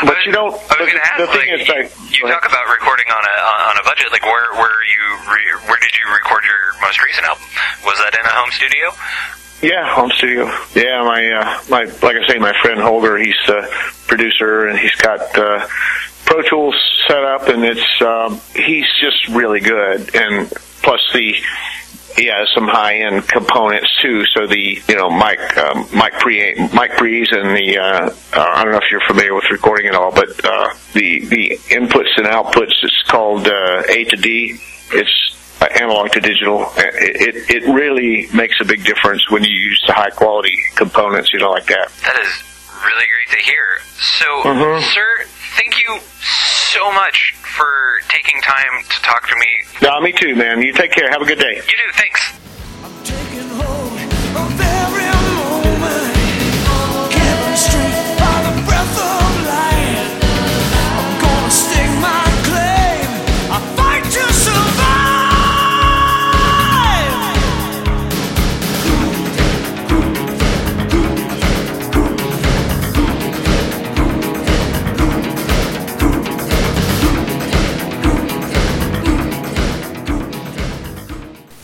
But 0.00 0.16
you 0.24 0.32
don't- 0.32 0.54
I 0.56 0.80
was 0.80 0.88
the- 0.88 0.96
going 0.96 0.96
to 0.96 1.08
ask. 1.12 1.18
the 1.20 1.26
thing 1.28 1.50
like, 1.52 1.60
is, 1.60 1.68
like- 1.68 1.92
you, 2.08 2.16
you 2.16 2.20
go 2.24 2.32
talk 2.32 2.48
about 2.48 2.64
recording 2.72 3.04
on 3.12 3.20
a 3.20 3.36
on 3.68 3.76
a 3.76 3.84
budget. 3.84 4.08
Like, 4.10 4.24
where 4.24 4.48
where 4.56 4.72
you 4.88 5.00
re, 5.28 5.44
where 5.68 5.76
did 5.76 5.92
you 5.92 6.08
record 6.08 6.40
your 6.48 6.72
most 6.80 6.96
recent 7.04 7.26
album? 7.28 7.44
Was 7.84 8.00
that 8.00 8.16
in 8.16 8.24
a 8.24 8.32
home 8.32 8.48
studio? 8.56 8.88
Yeah, 9.62 9.94
home 9.94 10.10
studio. 10.10 10.44
Yeah, 10.74 11.02
my 11.04 11.30
uh, 11.32 11.62
my 11.68 11.84
like 12.02 12.16
I 12.16 12.26
say, 12.26 12.38
my 12.38 12.54
friend 12.62 12.80
Holger, 12.80 13.18
he's 13.18 13.36
a 13.48 13.68
producer, 14.06 14.66
and 14.66 14.78
he's 14.78 14.94
got 14.94 15.20
uh, 15.38 15.66
Pro 16.24 16.42
Tools 16.42 16.74
set 17.06 17.22
up, 17.24 17.48
and 17.48 17.62
it's 17.64 18.02
um, 18.02 18.40
he's 18.54 18.86
just 19.00 19.28
really 19.28 19.60
good. 19.60 20.14
And 20.14 20.50
plus 20.82 21.00
the 21.12 21.34
he 22.16 22.26
has 22.26 22.48
some 22.54 22.68
high 22.68 23.00
end 23.00 23.28
components 23.28 23.88
too. 24.00 24.24
So 24.34 24.46
the 24.46 24.80
you 24.88 24.96
know 24.96 25.10
Mike 25.10 25.56
um, 25.58 25.86
mic 25.94 26.14
pre 26.14 26.54
mic 26.72 26.92
pres 26.92 27.28
and 27.30 27.54
the 27.56 27.78
uh, 27.78 28.10
uh, 28.32 28.52
I 28.56 28.64
don't 28.64 28.72
know 28.72 28.78
if 28.78 28.90
you're 28.90 29.06
familiar 29.06 29.34
with 29.34 29.50
recording 29.50 29.86
at 29.86 29.94
all, 29.94 30.10
but 30.10 30.28
uh, 30.44 30.68
the 30.94 31.26
the 31.26 31.58
inputs 31.68 32.16
and 32.16 32.26
outputs 32.26 32.72
It's 32.82 33.02
called 33.08 33.46
uh, 33.46 33.82
A 33.88 34.04
to 34.04 34.16
D. 34.16 34.58
It's 34.92 35.36
analog 35.68 36.10
to 36.12 36.20
digital. 36.20 36.72
It, 36.76 37.36
it 37.36 37.64
it 37.64 37.72
really 37.72 38.26
makes 38.34 38.60
a 38.60 38.64
big 38.64 38.84
difference 38.84 39.30
when 39.30 39.44
you 39.44 39.50
use 39.52 39.82
the 39.86 39.92
high 39.92 40.10
quality 40.10 40.56
components, 40.76 41.32
you 41.32 41.38
know, 41.40 41.50
like 41.50 41.66
that. 41.66 41.88
That 42.04 42.18
is 42.20 42.32
really 42.84 43.06
great 43.06 43.38
to 43.38 43.44
hear. 43.44 43.78
So, 44.00 44.26
Mhm. 44.44 44.82
sir, 44.94 45.24
thank 45.56 45.78
you 45.82 45.98
so 46.72 46.90
much 46.92 47.34
for 47.56 48.00
taking 48.08 48.40
time 48.42 48.82
to 48.88 49.02
talk 49.02 49.28
to 49.28 49.36
me. 49.36 49.46
No, 49.82 50.00
me 50.00 50.12
too, 50.12 50.34
man. 50.34 50.62
You 50.62 50.72
take 50.72 50.92
care. 50.92 51.10
Have 51.10 51.20
a 51.22 51.26
good 51.26 51.38
day. 51.38 51.56
You 51.56 51.62
do. 51.76 51.92
Thanks. 51.94 52.29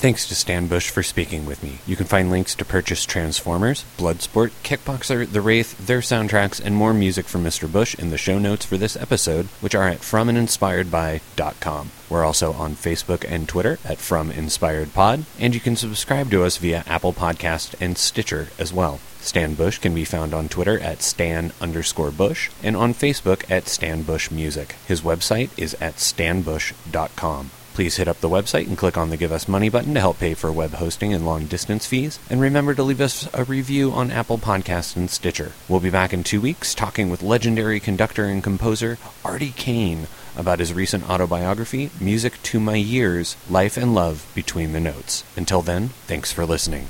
Thanks 0.07 0.29
to 0.29 0.37
Stan 0.37 0.69
Bush 0.69 0.88
for 0.88 1.03
speaking 1.03 1.47
with 1.47 1.64
me. 1.64 1.81
You 1.85 1.97
can 1.97 2.07
find 2.07 2.31
links 2.31 2.55
to 2.55 2.64
purchase 2.64 3.05
Transformers, 3.05 3.85
Bloodsport, 3.99 4.53
Kickboxer, 4.62 5.29
The 5.29 5.40
Wraith, 5.40 5.85
their 5.85 5.99
soundtracks, 5.99 6.64
and 6.64 6.77
more 6.77 6.95
music 6.95 7.27
from 7.27 7.42
Mr. 7.42 7.66
Bush 7.66 7.97
in 7.97 8.11
the 8.11 8.16
show 8.16 8.38
notes 8.38 8.64
for 8.64 8.77
this 8.77 8.97
episode, 8.97 9.47
which 9.61 9.75
are 9.75 9.88
at 9.88 10.03
FromAndInspiredBy.com. 10.03 11.90
We're 12.09 12.25
also 12.25 12.53
on 12.53 12.77
Facebook 12.77 13.25
and 13.29 13.49
Twitter 13.49 13.81
at 13.85 13.99
From 13.99 14.31
Inspired 14.31 14.95
Pod, 14.95 15.25
and 15.40 15.57
you 15.57 15.61
can 15.61 15.75
subscribe 15.75 16.31
to 16.31 16.45
us 16.45 16.59
via 16.59 16.85
Apple 16.87 17.12
Podcast 17.12 17.75
and 17.81 17.99
Stitcher 17.99 18.51
as 18.61 18.73
well. 18.73 19.01
Stan 19.21 19.55
Bush 19.55 19.79
can 19.79 19.92
be 19.92 20.05
found 20.05 20.33
on 20.33 20.49
Twitter 20.49 20.79
at 20.79 21.03
Stan 21.03 21.51
underscore 21.61 22.12
Bush 22.12 22.49
and 22.62 22.77
on 22.77 22.95
Facebook 22.95 23.42
at 23.51 23.66
Stan 23.66 24.03
Bush 24.03 24.31
Music. 24.31 24.77
His 24.87 25.01
website 25.01 25.51
is 25.59 25.75
at 25.81 25.97
stanbush.com. 25.97 27.51
Please 27.77 27.97
hit 27.97 28.09
up 28.09 28.21
the 28.21 28.29
website 28.31 28.69
and 28.69 28.79
click 28.79 28.97
on 28.97 29.11
the 29.11 29.19
Give 29.19 29.31
Us 29.31 29.47
Money 29.49 29.69
button 29.69 29.93
to 29.93 30.01
help 30.01 30.19
pay 30.19 30.33
for 30.33 30.51
web 30.51 30.71
hosting 30.71 31.12
and 31.12 31.27
long 31.27 31.45
distance 31.45 31.87
fees. 31.87 32.19
And 32.31 32.41
remember 32.41 32.75
to 32.75 32.83
leave 32.83 33.03
us 33.03 33.29
a 33.35 33.45
review 33.45 33.93
on 33.93 34.11
Apple 34.11 34.39
Podcasts 34.39 34.97
and 34.97 35.11
Stitcher. 35.11 35.53
We'll 35.69 35.81
be 35.81 35.91
back 35.91 36.15
in 36.15 36.25
two 36.25 36.41
weeks 36.41 36.75
talking 36.75 37.11
with 37.11 37.23
legendary 37.23 37.79
conductor 37.79 38.25
and 38.25 38.43
composer 38.43 38.97
Artie 39.23 39.53
Kane 39.55 40.07
about 40.39 40.59
his 40.59 40.73
recent 40.73 41.07
autobiography, 41.11 41.91
Music 42.01 42.43
to 42.45 42.59
My 42.59 42.77
Years 42.77 43.37
Life 43.51 43.77
and 43.77 43.95
Love 43.95 44.27
Between 44.35 44.73
the 44.73 44.81
Notes. 44.81 45.23
Until 45.37 45.61
then, 45.61 45.89
thanks 46.07 46.33
for 46.33 46.47
listening. 46.47 46.89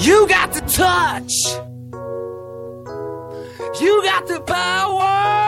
You 0.00 0.26
got 0.26 0.52
the 0.52 0.62
touch. 0.66 1.32
You 3.80 4.02
got 4.02 4.26
the 4.26 4.40
power. 4.40 5.43